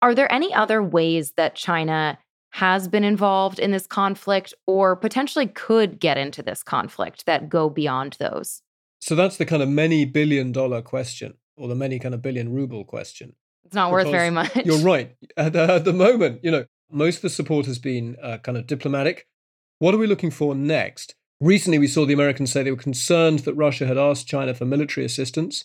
Are 0.00 0.14
there 0.14 0.32
any 0.32 0.54
other 0.54 0.80
ways 0.80 1.32
that 1.32 1.56
China 1.56 2.16
has 2.50 2.86
been 2.86 3.02
involved 3.02 3.58
in 3.58 3.72
this 3.72 3.88
conflict 3.88 4.54
or 4.68 4.94
potentially 4.94 5.48
could 5.48 5.98
get 5.98 6.16
into 6.16 6.40
this 6.40 6.62
conflict 6.62 7.26
that 7.26 7.48
go 7.48 7.68
beyond 7.68 8.16
those? 8.20 8.62
So 9.00 9.16
that's 9.16 9.38
the 9.38 9.44
kind 9.44 9.60
of 9.60 9.68
many 9.68 10.04
billion 10.04 10.52
dollar 10.52 10.82
question 10.82 11.34
or 11.56 11.66
the 11.66 11.74
many 11.74 11.98
kind 11.98 12.14
of 12.14 12.22
billion 12.22 12.52
ruble 12.52 12.84
question. 12.84 13.34
It's 13.64 13.74
not 13.74 13.90
worth 13.90 14.10
very 14.10 14.30
much. 14.30 14.54
You're 14.64 14.78
right. 14.78 15.14
At 15.36 15.52
the, 15.52 15.62
at 15.62 15.84
the, 15.84 15.92
moment, 15.92 16.40
you 16.42 16.50
know, 16.50 16.66
most 16.90 17.16
of 17.16 17.22
the 17.22 17.30
support 17.30 17.66
has 17.66 17.78
been 17.78 18.16
uh, 18.22 18.38
kind 18.38 18.58
of 18.58 18.66
diplomatic. 18.66 19.26
What 19.78 19.94
are 19.94 19.98
we 19.98 20.06
looking 20.06 20.30
for 20.30 20.54
next? 20.54 21.14
Recently, 21.40 21.78
we 21.78 21.88
saw 21.88 22.06
the 22.06 22.12
Americans 22.12 22.52
say 22.52 22.62
they 22.62 22.70
were 22.70 22.76
concerned 22.76 23.40
that 23.40 23.54
Russia 23.54 23.86
had 23.86 23.98
asked 23.98 24.28
China 24.28 24.54
for 24.54 24.64
military 24.64 25.04
assistance 25.04 25.64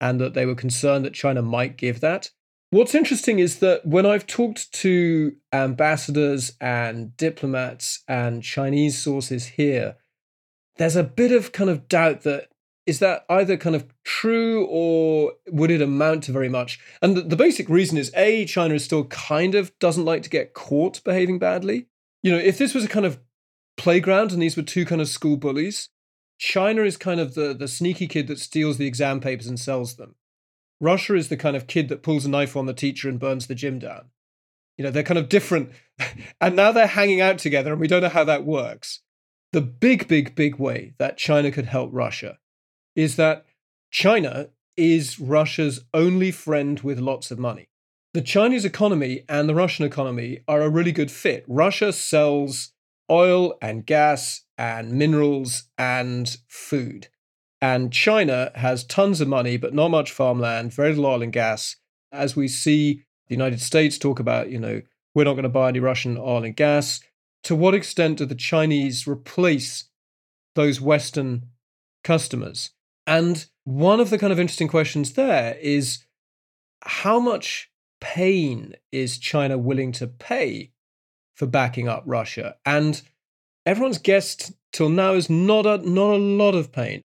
and 0.00 0.20
that 0.20 0.34
they 0.34 0.46
were 0.46 0.54
concerned 0.54 1.04
that 1.04 1.14
China 1.14 1.42
might 1.42 1.76
give 1.76 2.00
that. 2.00 2.30
What's 2.70 2.94
interesting 2.94 3.38
is 3.38 3.60
that 3.60 3.86
when 3.86 4.06
I've 4.06 4.26
talked 4.26 4.72
to 4.80 5.36
ambassadors 5.52 6.56
and 6.60 7.16
diplomats 7.16 8.02
and 8.08 8.42
Chinese 8.42 9.00
sources 9.00 9.46
here, 9.46 9.96
there's 10.76 10.96
a 10.96 11.04
bit 11.04 11.30
of 11.30 11.52
kind 11.52 11.70
of 11.70 11.88
doubt 11.88 12.22
that 12.22 12.48
is 12.86 12.98
that 12.98 13.24
either 13.30 13.56
kind 13.56 13.74
of 13.74 13.86
true 14.04 14.66
or 14.68 15.32
would 15.48 15.70
it 15.70 15.80
amount 15.80 16.24
to 16.24 16.32
very 16.32 16.48
much? 16.48 16.78
And 17.00 17.16
the, 17.16 17.22
the 17.22 17.36
basic 17.36 17.68
reason 17.68 17.96
is 17.96 18.12
A, 18.14 18.44
China 18.44 18.74
is 18.74 18.84
still 18.84 19.04
kind 19.06 19.54
of 19.54 19.76
doesn't 19.78 20.04
like 20.04 20.22
to 20.24 20.30
get 20.30 20.54
caught 20.54 21.02
behaving 21.02 21.38
badly. 21.38 21.86
You 22.22 22.32
know, 22.32 22.38
if 22.38 22.58
this 22.58 22.74
was 22.74 22.84
a 22.84 22.88
kind 22.88 23.06
of 23.06 23.18
playground 23.76 24.32
and 24.32 24.42
these 24.42 24.56
were 24.56 24.62
two 24.62 24.84
kind 24.84 25.00
of 25.00 25.08
school 25.08 25.36
bullies, 25.36 25.88
China 26.38 26.82
is 26.82 26.96
kind 26.96 27.20
of 27.20 27.34
the, 27.34 27.54
the 27.54 27.68
sneaky 27.68 28.06
kid 28.06 28.26
that 28.26 28.38
steals 28.38 28.76
the 28.76 28.86
exam 28.86 29.20
papers 29.20 29.46
and 29.46 29.58
sells 29.58 29.96
them. 29.96 30.14
Russia 30.80 31.14
is 31.14 31.28
the 31.28 31.36
kind 31.36 31.56
of 31.56 31.66
kid 31.66 31.88
that 31.88 32.02
pulls 32.02 32.26
a 32.26 32.30
knife 32.30 32.56
on 32.56 32.66
the 32.66 32.74
teacher 32.74 33.08
and 33.08 33.20
burns 33.20 33.46
the 33.46 33.54
gym 33.54 33.78
down. 33.78 34.10
You 34.76 34.84
know, 34.84 34.90
they're 34.90 35.02
kind 35.02 35.18
of 35.18 35.28
different. 35.28 35.70
and 36.40 36.56
now 36.56 36.72
they're 36.72 36.86
hanging 36.86 37.20
out 37.20 37.38
together, 37.38 37.72
and 37.72 37.80
we 37.80 37.88
don't 37.88 38.02
know 38.02 38.08
how 38.08 38.24
that 38.24 38.44
works. 38.44 39.00
The 39.52 39.60
big, 39.60 40.08
big, 40.08 40.34
big 40.34 40.56
way 40.56 40.94
that 40.98 41.16
China 41.16 41.52
could 41.52 41.66
help 41.66 41.90
Russia 41.92 42.38
is 42.94 43.16
that 43.16 43.44
China 43.90 44.48
is 44.76 45.20
Russia's 45.20 45.84
only 45.92 46.30
friend 46.30 46.80
with 46.80 46.98
lots 46.98 47.30
of 47.30 47.38
money. 47.38 47.68
The 48.12 48.22
Chinese 48.22 48.64
economy 48.64 49.24
and 49.28 49.48
the 49.48 49.54
Russian 49.54 49.84
economy 49.84 50.40
are 50.46 50.62
a 50.62 50.68
really 50.68 50.92
good 50.92 51.10
fit. 51.10 51.44
Russia 51.48 51.92
sells 51.92 52.72
oil 53.10 53.54
and 53.60 53.84
gas 53.84 54.42
and 54.56 54.92
minerals 54.92 55.64
and 55.76 56.36
food. 56.48 57.08
And 57.60 57.92
China 57.92 58.52
has 58.56 58.84
tons 58.84 59.20
of 59.20 59.28
money, 59.28 59.56
but 59.56 59.74
not 59.74 59.90
much 59.90 60.12
farmland, 60.12 60.72
very 60.72 60.90
little 60.90 61.06
oil 61.06 61.22
and 61.22 61.32
gas. 61.32 61.76
As 62.12 62.36
we 62.36 62.46
see 62.46 63.04
the 63.28 63.34
United 63.34 63.60
States 63.60 63.98
talk 63.98 64.20
about, 64.20 64.50
you 64.50 64.60
know, 64.60 64.82
we're 65.14 65.24
not 65.24 65.34
going 65.34 65.44
to 65.44 65.48
buy 65.48 65.68
any 65.68 65.80
Russian 65.80 66.18
oil 66.18 66.44
and 66.44 66.54
gas. 66.54 67.00
To 67.44 67.56
what 67.56 67.74
extent 67.74 68.18
do 68.18 68.26
the 68.26 68.34
Chinese 68.34 69.06
replace 69.06 69.88
those 70.54 70.80
Western 70.80 71.46
customers? 72.02 72.70
And 73.06 73.44
one 73.64 74.00
of 74.00 74.10
the 74.10 74.18
kind 74.18 74.32
of 74.32 74.40
interesting 74.40 74.68
questions 74.68 75.12
there 75.12 75.56
is 75.60 76.04
how 76.82 77.18
much 77.18 77.70
pain 78.00 78.74
is 78.92 79.18
China 79.18 79.58
willing 79.58 79.92
to 79.92 80.06
pay 80.06 80.72
for 81.34 81.46
backing 81.46 81.88
up 81.88 82.02
Russia? 82.06 82.56
And 82.64 83.00
everyone's 83.66 83.98
guessed 83.98 84.52
till 84.72 84.88
now 84.88 85.14
is 85.14 85.28
not 85.28 85.66
a, 85.66 85.78
not 85.78 86.14
a 86.14 86.18
lot 86.18 86.54
of 86.54 86.72
pain 86.72 87.02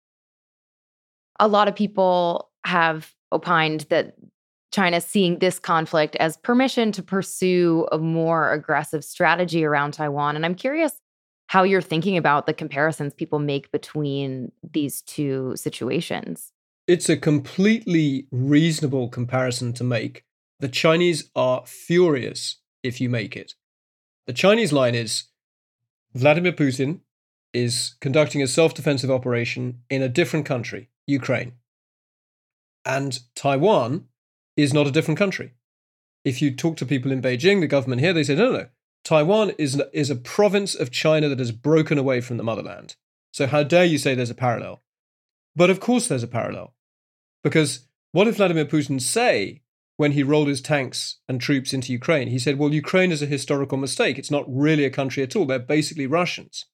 a 1.40 1.48
lot 1.48 1.68
of 1.68 1.76
people 1.76 2.50
have 2.66 3.14
opined 3.32 3.82
that 3.90 4.16
China 4.72 5.00
seeing 5.00 5.40
this 5.40 5.60
conflict 5.60 6.16
as 6.18 6.38
permission 6.38 6.92
to 6.92 7.04
pursue 7.04 7.88
a 7.92 7.98
more 7.98 8.52
aggressive 8.52 9.04
strategy 9.04 9.64
around 9.64 9.94
Taiwan. 9.94 10.36
And 10.36 10.46
I'm 10.46 10.56
curious 10.56 11.00
how 11.48 11.64
you're 11.64 11.82
thinking 11.82 12.18
about 12.18 12.46
the 12.46 12.54
comparisons 12.54 13.14
people 13.14 13.40
make 13.40 13.72
between 13.72 14.52
these 14.74 15.02
two 15.02 15.56
situations. 15.56 16.52
It's 16.88 17.10
a 17.10 17.18
completely 17.18 18.28
reasonable 18.32 19.10
comparison 19.10 19.74
to 19.74 19.84
make. 19.84 20.24
The 20.60 20.70
Chinese 20.70 21.30
are 21.36 21.64
furious 21.66 22.58
if 22.84 23.02
you 23.02 23.10
make 23.10 23.36
it. 23.36 23.54
The 24.26 24.34
Chinese 24.34 24.74
line 24.74 24.96
is 24.96 25.26
Vladimir 26.14 26.54
Putin 26.54 27.02
is 27.54 27.96
conducting 28.02 28.42
a 28.42 28.48
self 28.48 28.74
defensive 28.74 29.12
operation 29.12 29.82
in 29.90 30.02
a 30.02 30.10
different 30.10 30.46
country. 30.46 30.90
Ukraine. 31.06 31.54
And 32.86 33.20
Taiwan 33.36 34.06
is 34.56 34.74
not 34.74 34.88
a 34.88 34.92
different 34.92 35.18
country. 35.18 35.54
If 36.26 36.42
you 36.42 36.54
talk 36.54 36.78
to 36.78 36.86
people 36.86 37.12
in 37.12 37.22
Beijing, 37.22 37.62
the 37.62 37.68
government 37.68 38.02
here, 38.02 38.14
they 38.14 38.24
say, 38.24 38.36
no, 38.36 38.52
no, 38.52 38.58
no. 38.58 38.66
Taiwan 39.08 39.52
is, 39.58 39.82
is 39.94 40.10
a 40.10 40.18
province 40.18 40.76
of 40.76 40.92
China 40.92 41.30
that 41.30 41.40
has 41.40 41.54
broken 41.54 41.98
away 41.98 42.20
from 42.20 42.36
the 42.36 42.44
motherland. 42.44 42.98
So 43.32 43.48
how 43.48 43.64
dare 43.64 43.86
you 43.86 43.98
say 43.98 44.14
there's 44.14 44.30
a 44.30 44.36
parallel? 44.36 44.84
But 45.56 45.70
of 45.70 45.80
course 45.80 46.10
there's 46.10 46.24
a 46.24 46.28
parallel. 46.28 46.74
Because 47.42 47.88
what 48.12 48.26
did 48.26 48.36
Vladimir 48.36 48.66
Putin 48.66 49.00
say 49.02 49.62
when 49.96 50.12
he 50.12 50.24
rolled 50.24 50.50
his 50.50 50.60
tanks 50.60 51.20
and 51.30 51.40
troops 51.40 51.72
into 51.72 51.94
Ukraine? 51.94 52.28
He 52.28 52.38
said, 52.38 52.60
well, 52.60 52.74
Ukraine 52.74 53.14
is 53.14 53.22
a 53.22 53.28
historical 53.28 53.78
mistake. 53.78 54.20
It's 54.20 54.30
not 54.30 54.44
really 54.46 54.84
a 54.84 54.90
country 54.90 55.24
at 55.24 55.38
all. 55.38 55.46
They're 55.46 55.58
basically 55.58 56.06
Russians. 56.06 56.66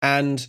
And 0.00 0.46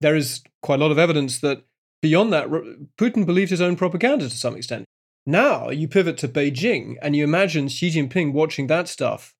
there 0.00 0.16
is 0.16 0.42
quite 0.62 0.80
a 0.80 0.82
lot 0.82 0.90
of 0.90 0.98
evidence 0.98 1.38
that 1.40 1.64
beyond 2.00 2.32
that, 2.32 2.48
Putin 2.96 3.26
believed 3.26 3.50
his 3.50 3.60
own 3.60 3.76
propaganda 3.76 4.30
to 4.30 4.34
some 4.34 4.56
extent. 4.56 4.86
Now 5.26 5.68
you 5.68 5.86
pivot 5.86 6.16
to 6.18 6.28
Beijing 6.28 6.94
and 7.02 7.14
you 7.14 7.24
imagine 7.24 7.68
Xi 7.68 7.90
Jinping 7.90 8.32
watching 8.32 8.68
that 8.68 8.88
stuff. 8.88 9.35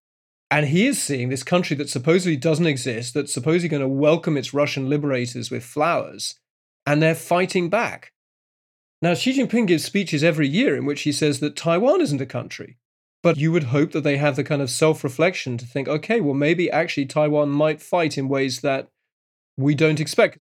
And 0.51 0.67
he 0.67 0.87
is 0.87 1.03
seeing 1.03 1.29
this 1.29 1.43
country 1.43 1.77
that 1.77 1.91
supposedly 1.91 2.37
doesn't 2.37 2.67
exist, 2.67 3.15
that's 3.15 3.35
supposedly 3.35 3.69
going 3.69 3.83
to 3.83 3.89
welcome 3.89 4.37
its 4.37 4.55
Russian 4.55 4.89
liberators 4.89 5.51
with 5.51 5.65
flowers, 5.65 6.37
and 6.87 7.03
they're 7.03 7.17
fighting 7.17 7.69
back. 7.69 8.13
Now, 9.03 9.15
Xi 9.15 9.39
Jinping 9.39 9.67
gives 9.67 9.85
speeches 9.85 10.23
every 10.25 10.49
year 10.49 10.77
in 10.77 10.87
which 10.87 11.03
he 11.03 11.13
says 11.13 11.41
that 11.41 11.57
Taiwan 11.57 12.01
isn't 12.01 12.21
a 12.21 12.27
country. 12.27 12.79
But 13.23 13.39
you 13.39 13.51
would 13.51 13.65
hope 13.65 13.91
that 13.91 14.05
they 14.05 14.19
have 14.19 14.37
the 14.37 14.45
kind 14.45 14.63
of 14.63 14.71
self 14.71 15.03
reflection 15.03 15.59
to 15.59 15.67
think, 15.67 15.89
okay, 15.89 16.21
well, 16.21 16.35
maybe 16.35 16.71
actually 16.71 17.07
Taiwan 17.07 17.51
might 17.51 17.83
fight 17.83 18.17
in 18.17 18.29
ways 18.29 18.61
that 18.61 18.89
we 19.57 19.75
don't 19.75 19.99
expect. 19.99 20.39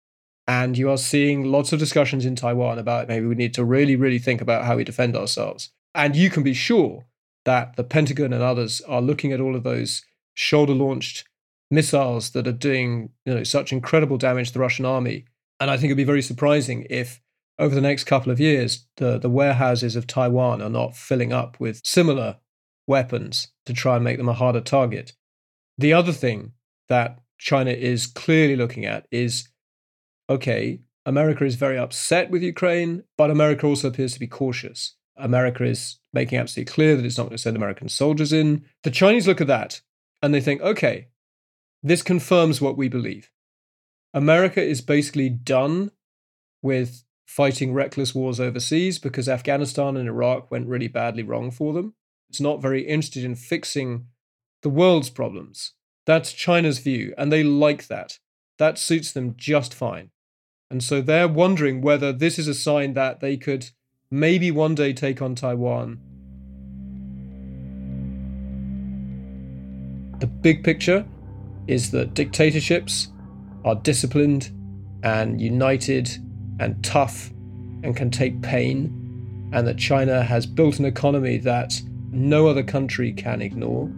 And 0.48 0.78
you 0.78 0.90
are 0.90 0.98
seeing 0.98 1.46
lots 1.46 1.72
of 1.72 1.80
discussions 1.80 2.26
in 2.26 2.36
Taiwan 2.36 2.78
about 2.78 3.08
maybe 3.08 3.26
we 3.26 3.36
need 3.36 3.54
to 3.54 3.64
really, 3.64 3.96
really 3.96 4.20
think 4.20 4.42
about 4.42 4.66
how 4.66 4.76
we 4.76 4.84
defend 4.84 5.16
ourselves. 5.16 5.72
And 5.96 6.14
you 6.14 6.30
can 6.30 6.44
be 6.44 6.54
sure 6.54 7.06
that 7.46 7.76
the 7.76 7.84
Pentagon 7.84 8.34
and 8.34 8.44
others 8.44 8.82
are 8.82 9.02
looking 9.02 9.32
at 9.32 9.42
all 9.42 9.56
of 9.56 9.64
those 9.64 10.04
shoulder 10.34 10.74
launched 10.74 11.28
missiles 11.70 12.32
that 12.32 12.48
are 12.48 12.54
doing 12.54 13.10
you 13.26 13.36
know, 13.36 13.44
such 13.44 13.74
incredible 13.74 14.18
damage 14.18 14.50
to 14.50 14.54
the 14.54 14.60
Russian 14.60 14.86
army. 14.86 15.26
And 15.60 15.70
I 15.70 15.78
think 15.78 15.86
it'd 15.86 15.98
be 15.98 16.04
very 16.04 16.22
surprising 16.22 16.86
if 16.90 17.22
over 17.60 17.76
the 17.76 17.82
next 17.82 18.06
couple 18.06 18.32
of 18.32 18.40
years, 18.40 18.86
the, 18.98 19.18
the 19.18 19.30
warehouses 19.30 19.96
of 19.96 20.08
Taiwan 20.08 20.62
are 20.62 20.70
not 20.70 20.96
filling 20.96 21.32
up 21.32 21.60
with 21.60 21.82
similar 21.84 22.38
weapons 22.88 23.50
to 23.66 23.74
try 23.74 23.96
and 23.96 24.04
make 24.04 24.18
them 24.18 24.30
a 24.30 24.34
harder 24.34 24.62
target. 24.62 25.14
The 25.78 25.94
other 25.94 26.12
thing 26.12 26.54
that 26.90 27.20
China 27.38 27.72
is 27.72 28.08
clearly 28.08 28.56
looking 28.56 28.86
at 28.86 29.08
is 29.12 29.48
okay, 30.30 30.82
America 31.06 31.46
is 31.46 31.56
very 31.56 31.78
upset 31.78 32.30
with 32.30 32.42
Ukraine, 32.42 33.04
but 33.18 33.30
America 33.30 33.68
also 33.68 33.90
appears 33.90 34.14
to 34.14 34.20
be 34.20 34.28
cautious. 34.28 34.96
America 35.16 35.64
is 35.64 35.98
making 36.12 36.40
absolutely 36.40 36.72
clear 36.72 36.96
that 36.96 37.06
it's 37.06 37.18
not 37.18 37.26
going 37.26 37.38
to 37.38 37.42
send 37.42 37.56
American 37.56 37.90
soldiers 37.90 38.34
in. 38.34 38.66
The 38.84 38.92
Chinese 38.92 39.28
look 39.28 39.42
at 39.42 39.48
that 39.48 39.82
and 40.22 40.34
they 40.34 40.42
think, 40.42 40.62
okay, 40.62 41.08
this 41.82 42.02
confirms 42.02 42.62
what 42.62 42.78
we 42.78 42.88
believe. 42.88 43.30
America 44.14 44.62
is 44.62 44.82
basically 44.82 45.30
done 45.30 45.92
with 46.62 47.04
fighting 47.26 47.74
reckless 47.74 48.14
wars 48.14 48.40
overseas 48.40 49.00
because 49.00 49.28
Afghanistan 49.28 49.98
and 49.98 50.08
Iraq 50.08 50.50
went 50.52 50.68
really 50.68 50.88
badly 50.88 51.24
wrong 51.24 51.52
for 51.52 51.74
them. 51.74 51.96
It's 52.30 52.42
not 52.42 52.62
very 52.62 52.88
interested 52.88 53.24
in 53.24 53.36
fixing 53.36 54.08
the 54.62 54.70
world's 54.70 55.10
problems. 55.10 55.74
That's 56.06 56.34
China's 56.34 56.80
view, 56.80 57.14
and 57.18 57.32
they 57.32 57.44
like 57.44 57.88
that. 57.88 58.20
That 58.60 58.78
suits 58.78 59.12
them 59.12 59.36
just 59.38 59.74
fine. 59.74 60.12
And 60.70 60.84
so 60.84 61.02
they're 61.02 61.28
wondering 61.28 61.82
whether 61.82 62.12
this 62.12 62.40
is 62.40 62.48
a 62.48 62.54
sign 62.54 62.94
that 62.94 63.20
they 63.20 63.38
could 63.38 63.72
maybe 64.14 64.52
one 64.52 64.76
day 64.76 64.94
take 64.94 65.24
on 65.24 65.34
Taiwan. 65.34 66.00
The 70.20 70.28
big 70.28 70.64
picture 70.64 71.04
is 71.66 71.90
that 71.92 72.14
dictatorships 72.14 73.08
are 73.66 73.74
disciplined 73.74 74.52
and 75.02 75.42
united 75.42 76.12
and 76.60 76.82
tough 76.84 77.32
and 77.82 77.96
can 77.96 78.12
take 78.12 78.40
pain, 78.44 79.50
and 79.52 79.68
that 79.68 79.80
China 79.80 80.24
has 80.24 80.46
built 80.46 80.78
an 80.78 80.86
economy 80.86 81.38
that 81.38 81.82
no 82.12 82.46
other 82.46 82.64
country 82.64 83.14
can 83.14 83.42
ignore. 83.42 83.92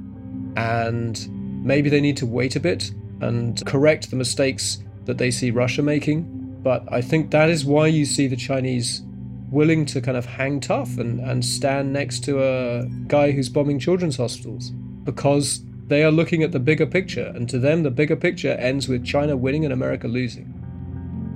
And 0.55 1.27
maybe 1.65 1.89
they 1.89 1.99
need 1.99 2.15
to 2.17 2.25
wait 2.25 2.55
a 2.55 2.61
bit 2.61 2.89
and 3.19 3.63
correct 3.65 4.11
the 4.11 4.15
mistakes 4.15 4.81
that 5.03 5.17
they 5.17 5.29
see 5.29 5.51
Russia 5.51 5.81
making 5.83 6.45
but 6.65 6.83
I 6.91 6.99
think 6.99 7.29
that 7.29 7.51
is 7.51 7.63
why 7.63 7.85
you 7.85 8.05
see 8.05 8.25
the 8.25 8.35
Chinese 8.35 9.03
willing 9.49 9.85
to 9.85 10.01
kind 10.01 10.17
of 10.17 10.25
hang 10.25 10.59
tough 10.59 10.97
and, 10.97 11.19
and 11.19 11.43
stand 11.45 11.93
next 11.93 12.23
to 12.25 12.43
a 12.43 12.85
guy 13.07 13.31
who's 13.31 13.49
bombing 13.49 13.79
children's 13.79 14.17
hospitals 14.17 14.71
because 15.03 15.61
they 15.87 16.03
are 16.03 16.11
looking 16.11 16.43
at 16.43 16.51
the 16.51 16.59
bigger 16.59 16.85
picture. 16.85 17.31
And 17.35 17.47
to 17.49 17.59
them, 17.59 17.83
the 17.83 17.91
bigger 17.91 18.15
picture 18.15 18.53
ends 18.53 18.87
with 18.87 19.05
China 19.05 19.37
winning 19.37 19.63
and 19.63 19.73
America 19.73 20.07
losing. 20.07 20.51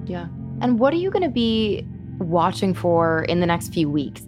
Yeah. 0.05 0.27
And 0.61 0.79
what 0.79 0.93
are 0.93 0.97
you 0.97 1.11
going 1.11 1.23
to 1.23 1.29
be 1.29 1.85
watching 2.17 2.73
for 2.73 3.23
in 3.23 3.39
the 3.39 3.45
next 3.45 3.73
few 3.73 3.89
weeks? 3.89 4.23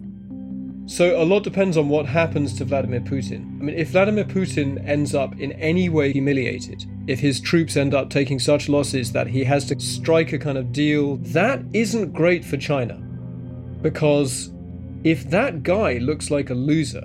So, 0.86 1.20
a 1.20 1.24
lot 1.24 1.44
depends 1.44 1.76
on 1.76 1.88
what 1.88 2.06
happens 2.06 2.54
to 2.58 2.64
Vladimir 2.64 3.00
Putin. 3.00 3.60
I 3.60 3.64
mean, 3.64 3.76
if 3.76 3.90
Vladimir 3.90 4.24
Putin 4.24 4.86
ends 4.86 5.14
up 5.14 5.38
in 5.38 5.52
any 5.52 5.88
way 5.88 6.12
humiliated, 6.12 6.84
if 7.06 7.20
his 7.20 7.40
troops 7.40 7.76
end 7.76 7.94
up 7.94 8.10
taking 8.10 8.40
such 8.40 8.68
losses 8.68 9.12
that 9.12 9.28
he 9.28 9.44
has 9.44 9.64
to 9.66 9.78
strike 9.78 10.32
a 10.32 10.38
kind 10.38 10.58
of 10.58 10.72
deal, 10.72 11.16
that 11.18 11.62
isn't 11.72 12.12
great 12.12 12.44
for 12.44 12.56
China. 12.56 13.01
Because 13.82 14.52
if 15.04 15.28
that 15.30 15.62
guy 15.62 15.98
looks 15.98 16.30
like 16.30 16.50
a 16.50 16.54
loser, 16.54 17.04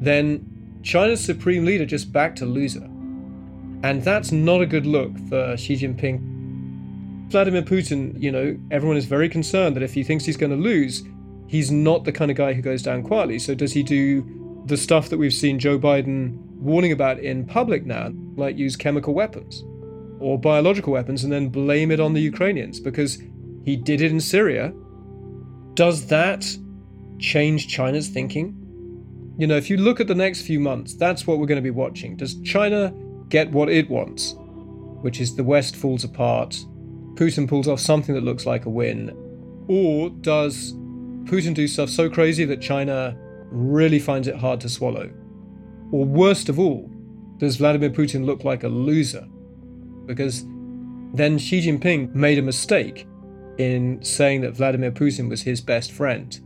then 0.00 0.80
China's 0.82 1.24
supreme 1.24 1.64
leader 1.64 1.84
just 1.84 2.12
backed 2.12 2.40
a 2.40 2.46
loser. 2.46 2.84
And 3.82 4.02
that's 4.02 4.32
not 4.32 4.62
a 4.62 4.66
good 4.66 4.86
look 4.86 5.12
for 5.28 5.56
Xi 5.56 5.76
Jinping. 5.76 7.30
Vladimir 7.30 7.62
Putin, 7.62 8.14
you 8.20 8.30
know, 8.30 8.56
everyone 8.70 8.96
is 8.96 9.04
very 9.04 9.28
concerned 9.28 9.76
that 9.76 9.82
if 9.82 9.92
he 9.92 10.04
thinks 10.04 10.24
he's 10.24 10.36
going 10.36 10.52
to 10.52 10.56
lose, 10.56 11.02
he's 11.48 11.70
not 11.70 12.04
the 12.04 12.12
kind 12.12 12.30
of 12.30 12.36
guy 12.36 12.52
who 12.52 12.62
goes 12.62 12.82
down 12.82 13.02
quietly. 13.02 13.38
So 13.38 13.54
does 13.54 13.72
he 13.72 13.82
do 13.82 14.62
the 14.66 14.76
stuff 14.76 15.08
that 15.10 15.18
we've 15.18 15.34
seen 15.34 15.58
Joe 15.58 15.78
Biden 15.78 16.38
warning 16.56 16.92
about 16.92 17.18
in 17.18 17.44
public 17.44 17.84
now, 17.84 18.10
like 18.36 18.56
use 18.56 18.76
chemical 18.76 19.14
weapons 19.14 19.62
or 20.20 20.38
biological 20.38 20.92
weapons 20.92 21.24
and 21.24 21.32
then 21.32 21.48
blame 21.48 21.90
it 21.90 22.00
on 22.00 22.14
the 22.14 22.20
Ukrainians 22.20 22.80
because 22.80 23.22
he 23.64 23.76
did 23.76 24.00
it 24.00 24.10
in 24.10 24.20
Syria. 24.20 24.72
Does 25.74 26.06
that 26.06 26.46
change 27.18 27.68
China's 27.68 28.08
thinking? 28.08 28.60
You 29.36 29.46
know, 29.46 29.56
if 29.56 29.68
you 29.68 29.76
look 29.76 30.00
at 30.00 30.06
the 30.06 30.14
next 30.14 30.42
few 30.42 30.60
months, 30.60 30.94
that's 30.94 31.26
what 31.26 31.38
we're 31.38 31.46
going 31.46 31.56
to 31.56 31.62
be 31.62 31.70
watching. 31.70 32.16
Does 32.16 32.40
China 32.42 32.94
get 33.28 33.50
what 33.50 33.68
it 33.68 33.90
wants, 33.90 34.36
which 35.02 35.20
is 35.20 35.34
the 35.34 35.42
West 35.42 35.74
falls 35.74 36.04
apart, 36.04 36.50
Putin 37.14 37.48
pulls 37.48 37.68
off 37.68 37.80
something 37.80 38.14
that 38.14 38.22
looks 38.22 38.46
like 38.46 38.66
a 38.66 38.70
win, 38.70 39.10
or 39.68 40.10
does 40.10 40.72
Putin 41.24 41.54
do 41.54 41.66
stuff 41.66 41.88
so 41.88 42.08
crazy 42.08 42.44
that 42.44 42.60
China 42.60 43.16
really 43.50 43.98
finds 43.98 44.28
it 44.28 44.36
hard 44.36 44.60
to 44.60 44.68
swallow? 44.68 45.10
Or 45.90 46.04
worst 46.04 46.48
of 46.48 46.58
all, 46.58 46.90
does 47.38 47.56
Vladimir 47.56 47.90
Putin 47.90 48.24
look 48.24 48.44
like 48.44 48.62
a 48.62 48.68
loser? 48.68 49.26
Because 50.06 50.44
then 51.14 51.38
Xi 51.38 51.60
Jinping 51.60 52.14
made 52.14 52.38
a 52.38 52.42
mistake 52.42 53.06
in 53.58 54.02
saying 54.02 54.40
that 54.42 54.54
Vladimir 54.54 54.90
Putin 54.90 55.28
was 55.28 55.42
his 55.42 55.60
best 55.60 55.92
friend. 55.92 56.40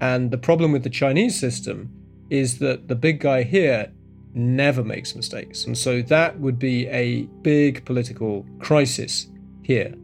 And 0.00 0.30
the 0.30 0.38
problem 0.38 0.72
with 0.72 0.82
the 0.82 0.90
Chinese 0.90 1.38
system 1.38 1.90
is 2.30 2.58
that 2.58 2.88
the 2.88 2.94
big 2.94 3.20
guy 3.20 3.42
here 3.42 3.92
never 4.34 4.84
makes 4.84 5.14
mistakes. 5.14 5.64
And 5.64 5.76
so 5.76 6.02
that 6.02 6.38
would 6.40 6.58
be 6.58 6.86
a 6.88 7.22
big 7.42 7.84
political 7.84 8.44
crisis 8.58 9.28
here. 9.62 9.94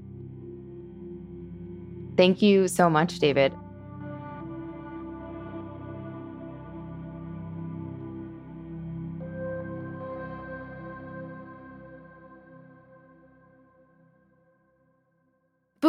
Thank 2.17 2.43
you 2.43 2.69
so 2.69 2.89
much, 2.89 3.19
David. 3.19 3.53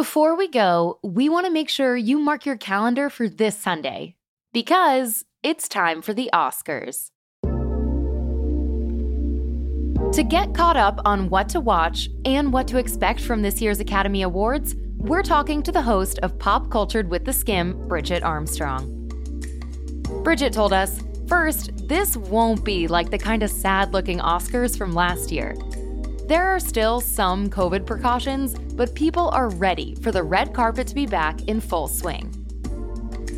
Before 0.04 0.36
we 0.36 0.48
go, 0.48 0.98
we 1.02 1.30
want 1.30 1.46
to 1.46 1.50
make 1.50 1.70
sure 1.70 1.96
you 1.96 2.18
mark 2.18 2.44
your 2.44 2.58
calendar 2.58 3.08
for 3.08 3.26
this 3.26 3.56
Sunday 3.56 4.16
because 4.52 5.24
it's 5.42 5.66
time 5.66 6.02
for 6.02 6.12
the 6.12 6.28
Oscars. 6.30 7.08
To 10.12 10.22
get 10.22 10.52
caught 10.52 10.76
up 10.76 11.00
on 11.06 11.30
what 11.30 11.48
to 11.48 11.58
watch 11.58 12.10
and 12.26 12.52
what 12.52 12.68
to 12.68 12.76
expect 12.76 13.18
from 13.20 13.40
this 13.40 13.62
year's 13.62 13.80
Academy 13.80 14.20
Awards, 14.20 14.76
we're 14.98 15.22
talking 15.22 15.62
to 15.62 15.72
the 15.72 15.80
host 15.80 16.18
of 16.18 16.38
Pop 16.38 16.70
Cultured 16.70 17.08
with 17.08 17.24
the 17.24 17.32
Skim, 17.32 17.88
Bridget 17.88 18.22
Armstrong. 18.22 19.08
Bridget 20.22 20.52
told 20.52 20.74
us 20.74 21.00
first, 21.28 21.88
this 21.88 22.14
won't 22.14 22.62
be 22.62 22.88
like 22.88 23.10
the 23.10 23.16
kind 23.16 23.42
of 23.42 23.48
sad 23.48 23.94
looking 23.94 24.18
Oscars 24.18 24.76
from 24.76 24.92
last 24.92 25.32
year. 25.32 25.54
There 26.26 26.48
are 26.48 26.58
still 26.58 27.02
some 27.02 27.50
COVID 27.50 27.84
precautions, 27.84 28.54
but 28.54 28.94
people 28.94 29.28
are 29.34 29.50
ready 29.50 29.94
for 29.96 30.10
the 30.10 30.22
red 30.22 30.54
carpet 30.54 30.86
to 30.86 30.94
be 30.94 31.04
back 31.04 31.42
in 31.42 31.60
full 31.60 31.86
swing. 31.86 32.32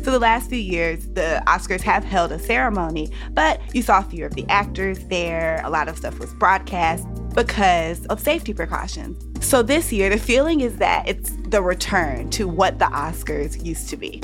For 0.05 0.11
the 0.11 0.19
last 0.19 0.49
few 0.49 0.57
years, 0.57 1.05
the 1.07 1.43
Oscars 1.47 1.81
have 1.81 2.05
held 2.05 2.31
a 2.31 2.39
ceremony, 2.39 3.11
but 3.33 3.59
you 3.75 3.81
saw 3.81 4.01
fewer 4.01 4.27
of 4.27 4.35
the 4.35 4.45
actors 4.47 4.99
there. 5.09 5.59
A 5.65 5.69
lot 5.69 5.89
of 5.89 5.97
stuff 5.97 6.17
was 6.17 6.33
broadcast 6.35 7.05
because 7.35 8.05
of 8.05 8.21
safety 8.21 8.53
precautions. 8.53 9.21
So, 9.45 9.61
this 9.61 9.91
year, 9.91 10.09
the 10.09 10.17
feeling 10.17 10.61
is 10.61 10.77
that 10.77 11.09
it's 11.09 11.31
the 11.49 11.61
return 11.61 12.29
to 12.31 12.47
what 12.47 12.79
the 12.79 12.85
Oscars 12.85 13.61
used 13.65 13.89
to 13.89 13.97
be. 13.97 14.21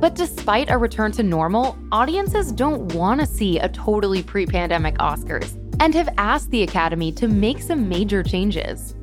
But 0.00 0.14
despite 0.14 0.70
a 0.70 0.78
return 0.78 1.12
to 1.12 1.22
normal, 1.22 1.76
audiences 1.92 2.52
don't 2.52 2.94
want 2.94 3.20
to 3.20 3.26
see 3.26 3.58
a 3.58 3.68
totally 3.68 4.22
pre 4.22 4.46
pandemic 4.46 4.96
Oscars 4.96 5.65
and 5.80 5.94
have 5.94 6.12
asked 6.18 6.50
the 6.50 6.62
Academy 6.62 7.12
to 7.12 7.28
make 7.28 7.60
some 7.60 7.88
major 7.88 8.22
changes. 8.22 8.94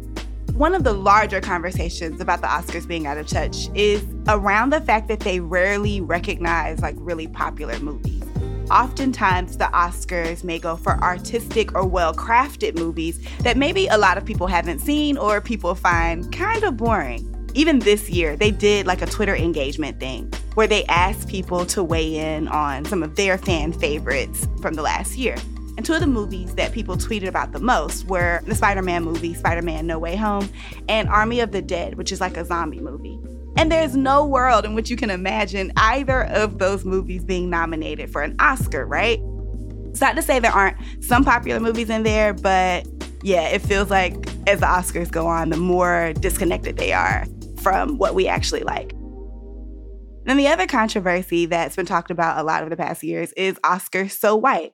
One 0.54 0.76
of 0.76 0.84
the 0.84 0.94
larger 0.94 1.42
conversations 1.42 2.22
about 2.22 2.42
the 2.42 2.48
Oscars 2.48 2.88
being 2.88 3.08
out 3.08 3.18
of 3.18 3.28
touch 3.28 3.70
is 3.74 4.06
around 4.28 4.72
the 4.72 4.82
fact 4.82 5.08
that 5.08 5.20
they 5.22 5.40
rarely 5.40 6.00
recognize 6.00 6.80
like 6.82 6.96
really 7.00 7.28
popular 7.28 7.80
movies. 7.80 8.24
Oftentimes, 8.70 9.58
the 9.58 9.66
Oscars 9.66 10.44
may 10.44 10.60
go 10.60 10.76
for 10.76 10.94
artistic 11.02 11.76
or 11.76 11.86
well 11.86 12.14
crafted 12.14 12.76
movies 12.76 13.20
that 13.40 13.58
maybe 13.58 13.88
a 13.88 13.98
lot 13.98 14.18
of 14.18 14.26
people 14.26 14.48
haven't 14.48 14.80
seen 14.80 15.18
or 15.18 15.42
people 15.42 15.76
find 15.76 16.32
kind 16.32 16.64
of 16.64 16.78
boring. 16.78 17.30
Even 17.56 17.80
this 17.80 18.10
year, 18.10 18.36
they 18.36 18.52
did 18.52 18.88
like 18.88 19.02
a 19.02 19.06
Twitter 19.06 19.36
engagement 19.36 20.00
thing 20.00 20.32
where 20.56 20.68
they 20.68 20.86
asked 20.86 21.28
people 21.28 21.66
to 21.66 21.84
weigh 21.84 22.16
in 22.16 22.48
on 22.48 22.86
some 22.86 23.04
of 23.04 23.16
their 23.16 23.38
fan 23.38 23.74
favorites 23.74 24.48
from 24.62 24.76
the 24.76 24.82
last 24.82 25.18
year. 25.18 25.36
And 25.76 25.86
two 25.86 25.94
of 25.94 26.02
the 26.02 26.08
movies 26.08 26.56
that 26.56 26.72
people 26.72 26.98
tweeted 26.98 27.28
about 27.28 27.52
the 27.52 27.60
most 27.60 28.06
were 28.06 28.42
the 28.46 28.54
Spider 28.54 28.82
Man 28.82 29.04
movie, 29.04 29.34
Spider 29.34 29.62
Man 29.62 29.88
No 29.88 29.98
Way 29.98 30.16
Home, 30.16 30.50
and 30.88 31.10
Army 31.10 31.40
of 31.40 31.52
the 31.52 31.62
Dead, 31.62 31.96
which 31.96 32.12
is 32.12 32.22
like 32.22 32.38
a 32.38 32.46
zombie 32.46 32.80
movie. 32.80 33.20
And 33.58 33.72
there's 33.72 33.96
no 33.96 34.26
world 34.26 34.66
in 34.66 34.76
which 34.76 34.90
you 34.90 34.96
can 34.96 35.10
imagine 35.10 35.72
either 35.78 36.26
of 36.26 36.60
those 36.60 36.86
movies 36.86 37.24
being 37.24 37.50
nominated 37.50 38.12
for 38.12 38.22
an 38.22 38.36
Oscar, 38.40 38.86
right? 38.86 39.20
It's 39.90 40.02
not 40.02 40.16
to 40.16 40.22
say 40.22 40.40
there 40.40 40.52
aren't 40.52 40.78
some 41.04 41.24
popular 41.24 41.60
movies 41.60 41.90
in 41.90 42.04
there, 42.04 42.34
but 42.34 42.88
yeah, 43.22 43.48
it 43.50 43.62
feels 43.62 43.90
like 43.90 44.16
as 44.48 44.60
the 44.60 44.66
Oscars 44.66 45.12
go 45.12 45.28
on, 45.28 45.50
the 45.50 45.58
more 45.58 46.14
disconnected 46.14 46.78
they 46.78 46.94
are 46.94 47.26
from 47.62 47.98
what 47.98 48.16
we 48.16 48.28
actually 48.28 48.64
like. 48.64 48.94
Then 50.26 50.38
the 50.38 50.48
other 50.48 50.68
controversy 50.68 51.46
that's 51.46 51.76
been 51.76 51.86
talked 51.86 52.12
about 52.12 52.40
a 52.40 52.44
lot 52.44 52.62
over 52.62 52.70
the 52.70 52.78
past 52.78 53.04
years 53.04 53.34
is 53.34 53.60
Oscar 53.64 54.10
so 54.10 54.36
white. 54.36 54.74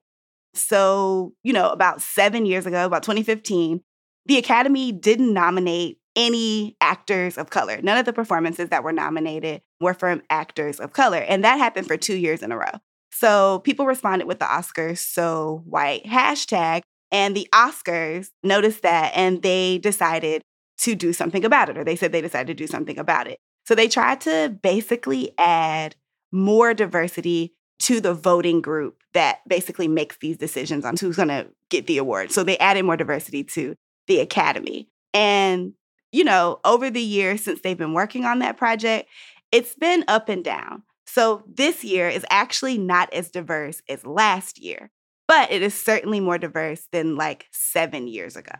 So, 0.59 1.33
you 1.43 1.53
know, 1.53 1.69
about 1.69 2.01
seven 2.01 2.45
years 2.45 2.65
ago, 2.65 2.85
about 2.85 3.03
2015, 3.03 3.81
the 4.25 4.37
Academy 4.37 4.91
didn't 4.91 5.33
nominate 5.33 5.97
any 6.15 6.75
actors 6.81 7.37
of 7.37 7.49
color. 7.49 7.79
None 7.81 7.97
of 7.97 8.05
the 8.05 8.13
performances 8.13 8.69
that 8.69 8.83
were 8.83 8.91
nominated 8.91 9.61
were 9.79 9.93
from 9.93 10.21
actors 10.29 10.79
of 10.79 10.93
color. 10.93 11.19
And 11.19 11.43
that 11.43 11.57
happened 11.57 11.87
for 11.87 11.97
two 11.97 12.15
years 12.15 12.43
in 12.43 12.51
a 12.51 12.57
row. 12.57 12.79
So 13.11 13.59
people 13.59 13.85
responded 13.85 14.27
with 14.27 14.39
the 14.39 14.45
Oscars 14.45 14.99
so 14.99 15.63
white 15.65 16.05
hashtag. 16.05 16.81
And 17.11 17.35
the 17.35 17.47
Oscars 17.53 18.29
noticed 18.43 18.83
that 18.83 19.13
and 19.15 19.41
they 19.41 19.79
decided 19.79 20.41
to 20.79 20.95
do 20.95 21.11
something 21.11 21.43
about 21.43 21.69
it, 21.69 21.77
or 21.77 21.83
they 21.83 21.95
said 21.95 22.11
they 22.11 22.21
decided 22.21 22.47
to 22.47 22.53
do 22.53 22.67
something 22.67 22.97
about 22.97 23.27
it. 23.27 23.37
So 23.65 23.75
they 23.75 23.87
tried 23.87 24.21
to 24.21 24.57
basically 24.61 25.31
add 25.37 25.95
more 26.31 26.73
diversity 26.73 27.53
to 27.79 28.01
the 28.01 28.13
voting 28.13 28.61
group 28.61 29.01
that 29.13 29.39
basically 29.47 29.87
makes 29.87 30.17
these 30.17 30.37
decisions 30.37 30.85
on 30.85 30.95
who's 30.99 31.15
going 31.15 31.29
to 31.29 31.47
get 31.69 31.87
the 31.87 31.97
award. 31.97 32.31
So 32.31 32.43
they 32.43 32.57
added 32.57 32.83
more 32.83 32.97
diversity 32.97 33.43
to 33.45 33.75
the 34.07 34.19
Academy. 34.19 34.89
And, 35.13 35.73
you 36.11 36.23
know, 36.23 36.59
over 36.65 36.89
the 36.89 37.01
years 37.01 37.43
since 37.43 37.61
they've 37.61 37.77
been 37.77 37.93
working 37.93 38.25
on 38.25 38.39
that 38.39 38.57
project, 38.57 39.09
it's 39.51 39.75
been 39.75 40.03
up 40.07 40.29
and 40.29 40.43
down. 40.43 40.83
So 41.07 41.43
this 41.47 41.83
year 41.83 42.07
is 42.07 42.25
actually 42.29 42.77
not 42.77 43.11
as 43.13 43.31
diverse 43.31 43.81
as 43.89 44.05
last 44.05 44.59
year, 44.59 44.91
but 45.27 45.51
it 45.51 45.61
is 45.61 45.73
certainly 45.73 46.19
more 46.19 46.37
diverse 46.37 46.87
than 46.91 47.15
like 47.15 47.47
seven 47.51 48.07
years 48.07 48.35
ago. 48.35 48.53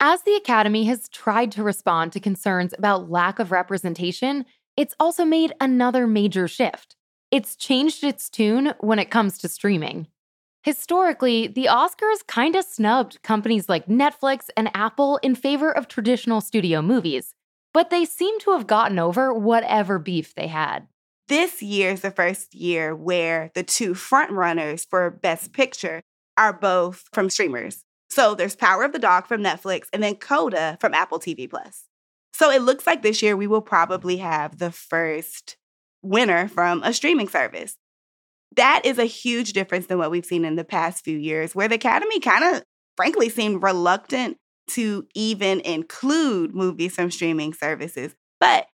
As 0.00 0.22
the 0.22 0.34
Academy 0.34 0.84
has 0.84 1.08
tried 1.08 1.52
to 1.52 1.62
respond 1.62 2.12
to 2.12 2.20
concerns 2.20 2.72
about 2.76 3.10
lack 3.10 3.38
of 3.38 3.52
representation, 3.52 4.46
it's 4.76 4.94
also 4.98 5.24
made 5.24 5.52
another 5.60 6.06
major 6.06 6.46
shift. 6.48 6.96
It's 7.30 7.56
changed 7.56 8.04
its 8.04 8.30
tune 8.30 8.72
when 8.80 8.98
it 8.98 9.10
comes 9.10 9.36
to 9.38 9.48
streaming. 9.48 10.06
Historically, 10.62 11.46
the 11.46 11.66
Oscars 11.66 12.26
kinda 12.26 12.62
snubbed 12.62 13.22
companies 13.22 13.68
like 13.68 13.86
Netflix 13.86 14.48
and 14.56 14.70
Apple 14.74 15.18
in 15.22 15.34
favor 15.34 15.70
of 15.70 15.88
traditional 15.88 16.40
studio 16.40 16.80
movies, 16.80 17.34
but 17.74 17.90
they 17.90 18.06
seem 18.06 18.40
to 18.40 18.52
have 18.52 18.66
gotten 18.66 18.98
over 18.98 19.32
whatever 19.32 19.98
beef 19.98 20.34
they 20.34 20.46
had. 20.46 20.88
This 21.28 21.62
year 21.62 21.90
is 21.90 22.00
the 22.00 22.10
first 22.10 22.54
year 22.54 22.96
where 22.96 23.50
the 23.54 23.62
two 23.62 23.92
frontrunners 23.92 24.86
for 24.88 25.10
Best 25.10 25.52
Picture 25.52 26.00
are 26.38 26.54
both 26.54 27.04
from 27.12 27.28
streamers. 27.28 27.84
So 28.08 28.34
there's 28.34 28.56
Power 28.56 28.84
of 28.84 28.92
the 28.92 28.98
Dog 28.98 29.26
from 29.26 29.42
Netflix 29.42 29.88
and 29.92 30.02
then 30.02 30.16
Coda 30.16 30.78
from 30.80 30.94
Apple 30.94 31.18
TV 31.18 31.48
Plus. 31.48 31.84
So 32.32 32.50
it 32.50 32.62
looks 32.62 32.86
like 32.86 33.02
this 33.02 33.22
year 33.22 33.36
we 33.36 33.46
will 33.46 33.60
probably 33.60 34.16
have 34.16 34.56
the 34.56 34.72
first 34.72 35.58
winner 36.02 36.48
from 36.48 36.82
a 36.82 36.92
streaming 36.92 37.28
service. 37.28 37.76
That 38.56 38.82
is 38.84 38.98
a 38.98 39.04
huge 39.04 39.52
difference 39.52 39.86
than 39.86 39.98
what 39.98 40.10
we've 40.10 40.24
seen 40.24 40.44
in 40.44 40.56
the 40.56 40.64
past 40.64 41.04
few 41.04 41.18
years, 41.18 41.54
where 41.54 41.68
the 41.68 41.74
Academy 41.74 42.20
kind 42.20 42.56
of, 42.56 42.62
frankly, 42.96 43.28
seemed 43.28 43.62
reluctant 43.62 44.36
to 44.70 45.06
even 45.14 45.60
include 45.60 46.54
movies 46.54 46.94
from 46.94 47.10
streaming 47.10 47.52
services. 47.52 48.14
But, 48.40 48.66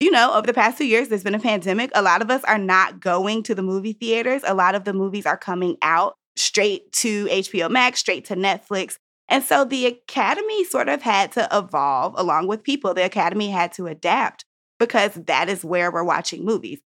you 0.00 0.10
know, 0.10 0.32
over 0.34 0.46
the 0.46 0.54
past 0.54 0.78
few 0.78 0.86
years, 0.86 1.08
there's 1.08 1.24
been 1.24 1.34
a 1.34 1.40
pandemic. 1.40 1.90
A 1.94 2.02
lot 2.02 2.22
of 2.22 2.30
us 2.30 2.42
are 2.44 2.58
not 2.58 3.00
going 3.00 3.42
to 3.44 3.54
the 3.54 3.62
movie 3.62 3.92
theaters. 3.92 4.42
A 4.46 4.54
lot 4.54 4.74
of 4.74 4.84
the 4.84 4.92
movies 4.92 5.26
are 5.26 5.36
coming 5.36 5.76
out 5.82 6.14
straight 6.36 6.92
to 6.92 7.26
HBO 7.26 7.70
Max, 7.70 8.00
straight 8.00 8.24
to 8.26 8.36
Netflix. 8.36 8.96
And 9.28 9.44
so 9.44 9.64
the 9.64 9.86
Academy 9.86 10.64
sort 10.64 10.88
of 10.88 11.02
had 11.02 11.32
to 11.32 11.48
evolve 11.52 12.14
along 12.16 12.48
with 12.48 12.64
people. 12.64 12.94
The 12.94 13.04
Academy 13.04 13.50
had 13.50 13.72
to 13.74 13.86
adapt 13.86 14.44
because 14.80 15.14
that 15.14 15.48
is 15.48 15.64
where 15.64 15.92
we're 15.92 16.02
watching 16.02 16.44
movies. 16.44 16.80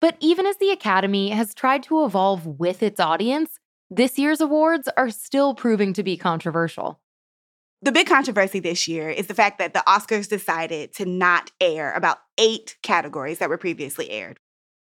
But 0.00 0.16
even 0.20 0.44
as 0.44 0.58
the 0.58 0.70
Academy 0.70 1.30
has 1.30 1.54
tried 1.54 1.82
to 1.84 2.04
evolve 2.04 2.46
with 2.46 2.82
its 2.82 3.00
audience, 3.00 3.58
this 3.90 4.18
year's 4.18 4.40
awards 4.40 4.88
are 4.96 5.10
still 5.10 5.54
proving 5.54 5.94
to 5.94 6.02
be 6.02 6.16
controversial. 6.16 7.00
The 7.80 7.92
big 7.92 8.08
controversy 8.08 8.60
this 8.60 8.88
year 8.88 9.08
is 9.08 9.28
the 9.28 9.34
fact 9.34 9.58
that 9.58 9.72
the 9.72 9.84
Oscars 9.86 10.28
decided 10.28 10.92
to 10.96 11.06
not 11.06 11.52
air 11.60 11.92
about 11.94 12.18
eight 12.36 12.76
categories 12.82 13.38
that 13.38 13.48
were 13.48 13.58
previously 13.58 14.10
aired. 14.10 14.38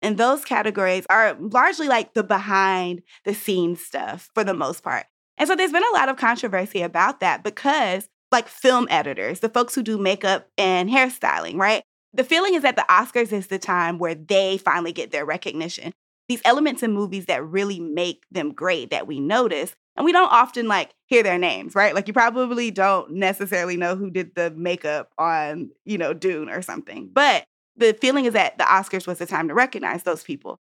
And 0.02 0.18
those 0.18 0.44
categories 0.44 1.06
are 1.10 1.38
largely 1.40 1.88
like 1.88 2.16
the 2.16 2.24
behind 2.24 3.04
the 3.24 3.36
scenes 3.36 3.86
stuff 3.86 4.30
for 4.34 4.44
the 4.44 4.56
most 4.56 4.84
part. 4.84 5.06
And 5.38 5.48
so 5.48 5.56
there's 5.56 5.72
been 5.72 5.84
a 5.84 5.98
lot 5.98 6.10
of 6.10 6.18
controversy 6.18 6.82
about 6.82 7.20
that 7.20 7.44
because, 7.44 8.10
like 8.32 8.48
film 8.48 8.88
editors, 8.90 9.42
the 9.42 9.50
folks 9.50 9.76
who 9.76 9.84
do 9.84 9.98
makeup 10.00 10.48
and 10.58 10.90
hairstyling, 10.90 11.58
right? 11.58 11.84
The 12.13 12.24
feeling 12.24 12.56
is 12.56 12.63
that 12.63 12.76
the 12.76 12.86
Oscars 12.89 13.32
is 13.32 13.47
the 13.47 13.60
time 13.60 13.97
where 13.97 14.15
they 14.15 14.58
finally 14.58 14.91
get 14.91 15.12
their 15.12 15.26
recognition. 15.26 15.93
These 16.28 16.41
elements 16.45 16.84
in 16.84 16.93
movies 16.93 17.26
that 17.26 17.45
really 17.45 17.80
make 17.80 18.26
them 18.32 18.52
great 18.52 18.89
that 18.89 19.08
we 19.08 19.19
notice. 19.19 19.74
And 19.95 20.06
we 20.06 20.12
don't 20.12 20.32
often 20.32 20.67
like 20.67 20.91
hear 21.08 21.24
their 21.24 21.38
names, 21.38 21.76
right? 21.76 21.93
Like 21.93 22.08
you 22.08 22.13
probably 22.13 22.71
don't 22.71 23.12
necessarily 23.12 23.78
know 23.78 23.95
who 23.95 24.10
did 24.10 24.36
the 24.36 24.52
makeup 24.52 25.12
on, 25.17 25.71
you 25.86 25.97
know, 25.97 26.13
Dune 26.13 26.50
or 26.50 26.62
something. 26.62 27.10
But 27.12 27.43
the 27.76 27.93
feeling 27.93 28.26
is 28.26 28.34
that 28.34 28.58
the 28.58 28.63
Oscars 28.63 29.08
was 29.08 29.17
the 29.17 29.26
time 29.26 29.47
to 29.47 29.54
recognize 29.54 30.04
those 30.04 30.24
people. 30.24 30.60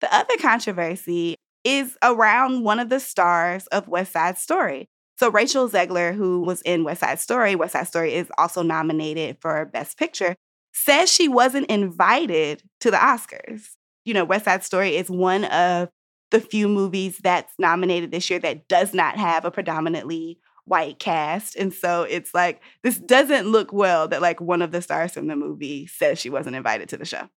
The 0.00 0.14
other 0.14 0.36
controversy 0.38 1.36
is 1.64 1.96
around 2.02 2.64
one 2.64 2.78
of 2.78 2.88
the 2.88 3.00
stars 3.00 3.66
of 3.68 3.88
West 3.88 4.12
Side 4.12 4.38
Story. 4.38 4.88
So 5.18 5.30
Rachel 5.30 5.68
Zegler, 5.68 6.14
who 6.14 6.40
was 6.40 6.62
in 6.62 6.84
West 6.84 7.00
Side 7.00 7.20
Story, 7.20 7.54
West 7.54 7.74
Side 7.74 7.88
Story 7.88 8.14
is 8.14 8.30
also 8.38 8.62
nominated 8.62 9.36
for 9.40 9.66
Best 9.66 9.98
Picture 9.98 10.36
says 10.72 11.10
she 11.10 11.28
wasn't 11.28 11.66
invited 11.66 12.62
to 12.80 12.90
the 12.90 12.96
Oscars. 12.96 13.70
You 14.04 14.14
know, 14.14 14.24
West 14.24 14.44
Side 14.44 14.64
Story 14.64 14.96
is 14.96 15.10
one 15.10 15.44
of 15.44 15.88
the 16.30 16.40
few 16.40 16.68
movies 16.68 17.18
that's 17.22 17.52
nominated 17.58 18.10
this 18.10 18.30
year 18.30 18.38
that 18.38 18.68
does 18.68 18.94
not 18.94 19.16
have 19.16 19.44
a 19.44 19.50
predominantly 19.50 20.38
white 20.64 20.98
cast. 20.98 21.56
And 21.56 21.74
so 21.74 22.04
it's 22.04 22.32
like, 22.32 22.62
this 22.82 22.98
doesn't 22.98 23.48
look 23.48 23.72
well 23.72 24.06
that 24.08 24.22
like 24.22 24.40
one 24.40 24.62
of 24.62 24.70
the 24.70 24.80
stars 24.80 25.12
from 25.12 25.26
the 25.26 25.36
movie 25.36 25.86
says 25.86 26.18
she 26.18 26.30
wasn't 26.30 26.56
invited 26.56 26.88
to 26.90 26.96
the 26.96 27.04
show. 27.04 27.28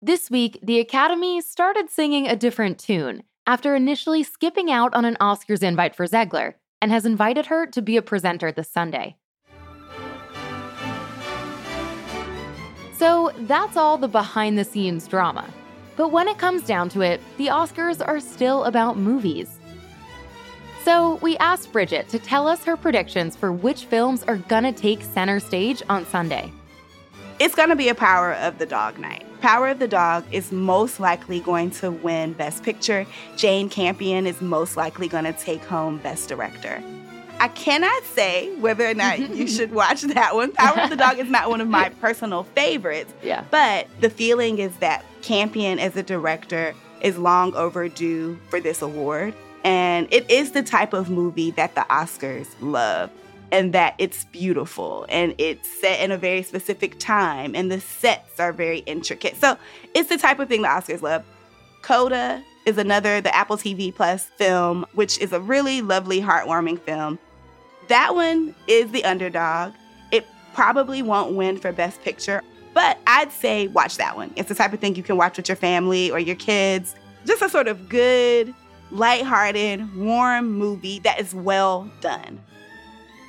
This 0.00 0.30
week, 0.30 0.60
the 0.62 0.78
Academy 0.78 1.40
started 1.40 1.90
singing 1.90 2.28
a 2.28 2.36
different 2.36 2.78
tune 2.78 3.24
after 3.46 3.74
initially 3.74 4.22
skipping 4.22 4.70
out 4.70 4.94
on 4.94 5.04
an 5.04 5.16
Oscars 5.20 5.62
invite 5.62 5.96
for 5.96 6.06
Zegler 6.06 6.54
and 6.80 6.92
has 6.92 7.06
invited 7.06 7.46
her 7.46 7.66
to 7.66 7.82
be 7.82 7.96
a 7.96 8.02
presenter 8.02 8.52
this 8.52 8.70
Sunday. 8.70 9.16
So 12.98 13.30
that's 13.40 13.76
all 13.76 13.98
the 13.98 14.08
behind 14.08 14.56
the 14.56 14.64
scenes 14.64 15.06
drama. 15.06 15.46
But 15.96 16.12
when 16.12 16.28
it 16.28 16.38
comes 16.38 16.62
down 16.62 16.88
to 16.90 17.02
it, 17.02 17.20
the 17.36 17.48
Oscars 17.48 18.06
are 18.06 18.20
still 18.20 18.64
about 18.64 18.96
movies. 18.96 19.58
So 20.84 21.16
we 21.16 21.36
asked 21.38 21.72
Bridget 21.72 22.08
to 22.10 22.18
tell 22.18 22.46
us 22.46 22.64
her 22.64 22.76
predictions 22.76 23.34
for 23.36 23.52
which 23.52 23.86
films 23.86 24.22
are 24.22 24.36
gonna 24.36 24.72
take 24.72 25.02
center 25.02 25.40
stage 25.40 25.82
on 25.88 26.06
Sunday. 26.06 26.52
It's 27.38 27.54
gonna 27.54 27.76
be 27.76 27.88
a 27.88 27.94
Power 27.94 28.34
of 28.34 28.58
the 28.58 28.66
Dog 28.66 28.98
night. 28.98 29.24
Power 29.40 29.68
of 29.68 29.78
the 29.78 29.88
Dog 29.88 30.24
is 30.32 30.52
most 30.52 30.98
likely 30.98 31.40
going 31.40 31.70
to 31.72 31.90
win 31.90 32.32
Best 32.32 32.62
Picture. 32.62 33.06
Jane 33.36 33.68
Campion 33.68 34.26
is 34.26 34.40
most 34.40 34.76
likely 34.76 35.08
gonna 35.08 35.32
take 35.34 35.62
home 35.64 35.98
Best 35.98 36.28
Director. 36.28 36.82
I 37.38 37.48
cannot 37.48 38.02
say 38.04 38.54
whether 38.56 38.88
or 38.88 38.94
not 38.94 39.18
you 39.18 39.46
should 39.56 39.72
watch 39.72 40.02
that 40.02 40.34
one. 40.34 40.52
Power 40.52 40.80
of 40.80 40.90
the 40.90 40.96
Dog 40.96 41.18
is 41.18 41.28
not 41.28 41.48
one 41.48 41.60
of 41.60 41.68
my 41.68 41.88
personal 42.00 42.44
favorites. 42.44 43.12
Yeah. 43.22 43.44
But 43.50 43.88
the 44.00 44.10
feeling 44.10 44.58
is 44.58 44.76
that 44.76 45.04
Campion 45.22 45.78
as 45.78 45.96
a 45.96 46.02
director 46.02 46.74
is 47.00 47.18
long 47.18 47.54
overdue 47.54 48.38
for 48.48 48.60
this 48.60 48.82
award. 48.82 49.34
And 49.64 50.06
it 50.12 50.30
is 50.30 50.52
the 50.52 50.62
type 50.62 50.92
of 50.92 51.10
movie 51.10 51.50
that 51.52 51.74
the 51.74 51.82
Oscars 51.90 52.48
love 52.60 53.10
and 53.52 53.72
that 53.72 53.94
it's 53.98 54.24
beautiful 54.24 55.06
and 55.08 55.34
it's 55.38 55.68
set 55.80 56.00
in 56.00 56.10
a 56.10 56.18
very 56.18 56.42
specific 56.42 56.98
time 56.98 57.54
and 57.54 57.70
the 57.70 57.80
sets 57.80 58.40
are 58.40 58.52
very 58.52 58.78
intricate. 58.80 59.36
So 59.36 59.56
it's 59.94 60.08
the 60.08 60.18
type 60.18 60.38
of 60.38 60.48
thing 60.48 60.62
the 60.62 60.68
Oscars 60.68 61.02
love. 61.02 61.24
Coda 61.82 62.42
is 62.64 62.78
another, 62.78 63.20
the 63.20 63.34
Apple 63.34 63.56
TV 63.56 63.94
Plus 63.94 64.24
film, 64.24 64.84
which 64.94 65.18
is 65.18 65.32
a 65.32 65.40
really 65.40 65.80
lovely, 65.80 66.20
heartwarming 66.20 66.80
film. 66.80 67.18
That 67.88 68.14
one 68.14 68.54
is 68.66 68.90
the 68.90 69.04
underdog. 69.04 69.74
It 70.10 70.26
probably 70.54 71.02
won't 71.02 71.34
win 71.34 71.56
for 71.58 71.72
Best 71.72 72.02
Picture, 72.02 72.42
but 72.74 72.98
I'd 73.06 73.30
say 73.30 73.68
watch 73.68 73.96
that 73.96 74.16
one. 74.16 74.32
It's 74.36 74.48
the 74.48 74.54
type 74.54 74.72
of 74.72 74.80
thing 74.80 74.96
you 74.96 75.02
can 75.02 75.16
watch 75.16 75.36
with 75.36 75.48
your 75.48 75.56
family 75.56 76.10
or 76.10 76.18
your 76.18 76.36
kids. 76.36 76.96
Just 77.24 77.42
a 77.42 77.48
sort 77.48 77.68
of 77.68 77.88
good, 77.88 78.54
lighthearted, 78.90 79.96
warm 79.96 80.52
movie 80.52 80.98
that 81.00 81.20
is 81.20 81.34
well 81.34 81.90
done. 82.00 82.40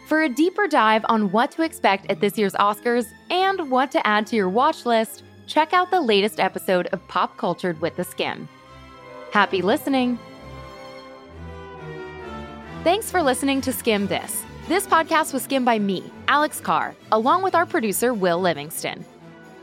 For 0.08 0.24
a 0.24 0.30
deeper 0.30 0.68
dive 0.68 1.04
on 1.10 1.32
what 1.32 1.52
to 1.52 1.64
expect 1.64 2.10
at 2.10 2.22
this 2.22 2.38
year's 2.38 2.54
Oscars 2.54 3.08
and 3.30 3.70
what 3.70 3.92
to 3.92 4.08
add 4.08 4.26
to 4.28 4.36
your 4.36 4.48
watch 4.48 4.86
list, 4.86 5.24
check 5.48 5.74
out 5.74 5.92
the 5.92 6.02
latest 6.02 6.40
episode 6.40 6.88
of 6.88 7.06
Pop 7.08 7.38
Cultured 7.38 7.82
with 7.82 7.96
the 7.98 8.04
Skimm. 8.04 8.48
Happy 9.32 9.62
listening! 9.62 10.18
Thanks 12.84 13.12
for 13.12 13.22
listening 13.22 13.60
to 13.62 13.72
Skimm 13.72 14.08
This. 14.08 14.46
This 14.68 14.86
podcast 14.86 15.32
was 15.32 15.44
skimmed 15.44 15.66
by 15.66 15.80
me, 15.80 16.04
Alex 16.28 16.60
Carr, 16.60 16.94
along 17.14 17.42
with 17.42 17.56
our 17.56 17.66
producer, 17.66 18.14
Will 18.14 18.38
Livingston. 18.38 19.06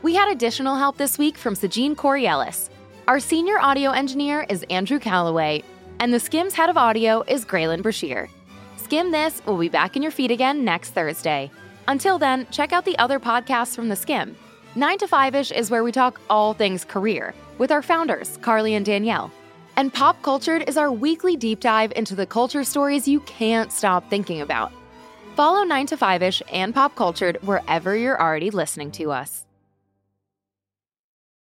We 0.01 0.15
had 0.15 0.31
additional 0.31 0.77
help 0.77 0.97
this 0.97 1.19
week 1.19 1.37
from 1.37 1.53
Sajine 1.53 1.95
Corielis. 1.95 2.69
Our 3.07 3.19
senior 3.19 3.59
audio 3.59 3.91
engineer 3.91 4.47
is 4.49 4.65
Andrew 4.71 4.97
Calloway, 4.97 5.61
and 5.99 6.11
the 6.11 6.17
Skimm's 6.17 6.55
head 6.55 6.71
of 6.71 6.77
audio 6.77 7.21
is 7.27 7.45
Graylin 7.45 7.83
Brashear. 7.83 8.29
Skimm 8.79 9.11
This 9.11 9.45
will 9.45 9.59
be 9.59 9.69
back 9.69 9.95
in 9.95 10.01
your 10.01 10.11
feed 10.11 10.31
again 10.31 10.65
next 10.65 10.89
Thursday. 10.89 11.51
Until 11.87 12.17
then, 12.17 12.47
check 12.49 12.73
out 12.73 12.83
the 12.83 12.97
other 12.97 13.19
podcasts 13.19 13.75
from 13.75 13.89
the 13.89 13.95
Skimm. 13.95 14.33
9 14.73 14.97
to 14.97 15.07
5 15.07 15.35
ish 15.35 15.51
is 15.51 15.69
where 15.69 15.83
we 15.83 15.91
talk 15.91 16.19
all 16.31 16.55
things 16.55 16.83
career 16.83 17.35
with 17.59 17.71
our 17.71 17.83
founders, 17.83 18.39
Carly 18.41 18.73
and 18.73 18.87
Danielle. 18.87 19.31
And 19.77 19.93
Pop 19.93 20.19
Cultured 20.23 20.67
is 20.67 20.77
our 20.77 20.91
weekly 20.91 21.35
deep 21.35 21.59
dive 21.59 21.93
into 21.95 22.15
the 22.15 22.25
culture 22.25 22.63
stories 22.63 23.07
you 23.07 23.19
can't 23.19 23.71
stop 23.71 24.09
thinking 24.09 24.41
about. 24.41 24.73
Follow 25.35 25.63
9 25.63 25.85
to 25.87 25.97
5 25.97 26.21
ish 26.23 26.41
and 26.49 26.73
Pop 26.73 26.95
Cultured 26.95 27.37
wherever 27.41 27.93
you're 27.93 28.19
already 28.21 28.51
listening 28.51 28.89
to 28.91 29.11
us. 29.11 29.44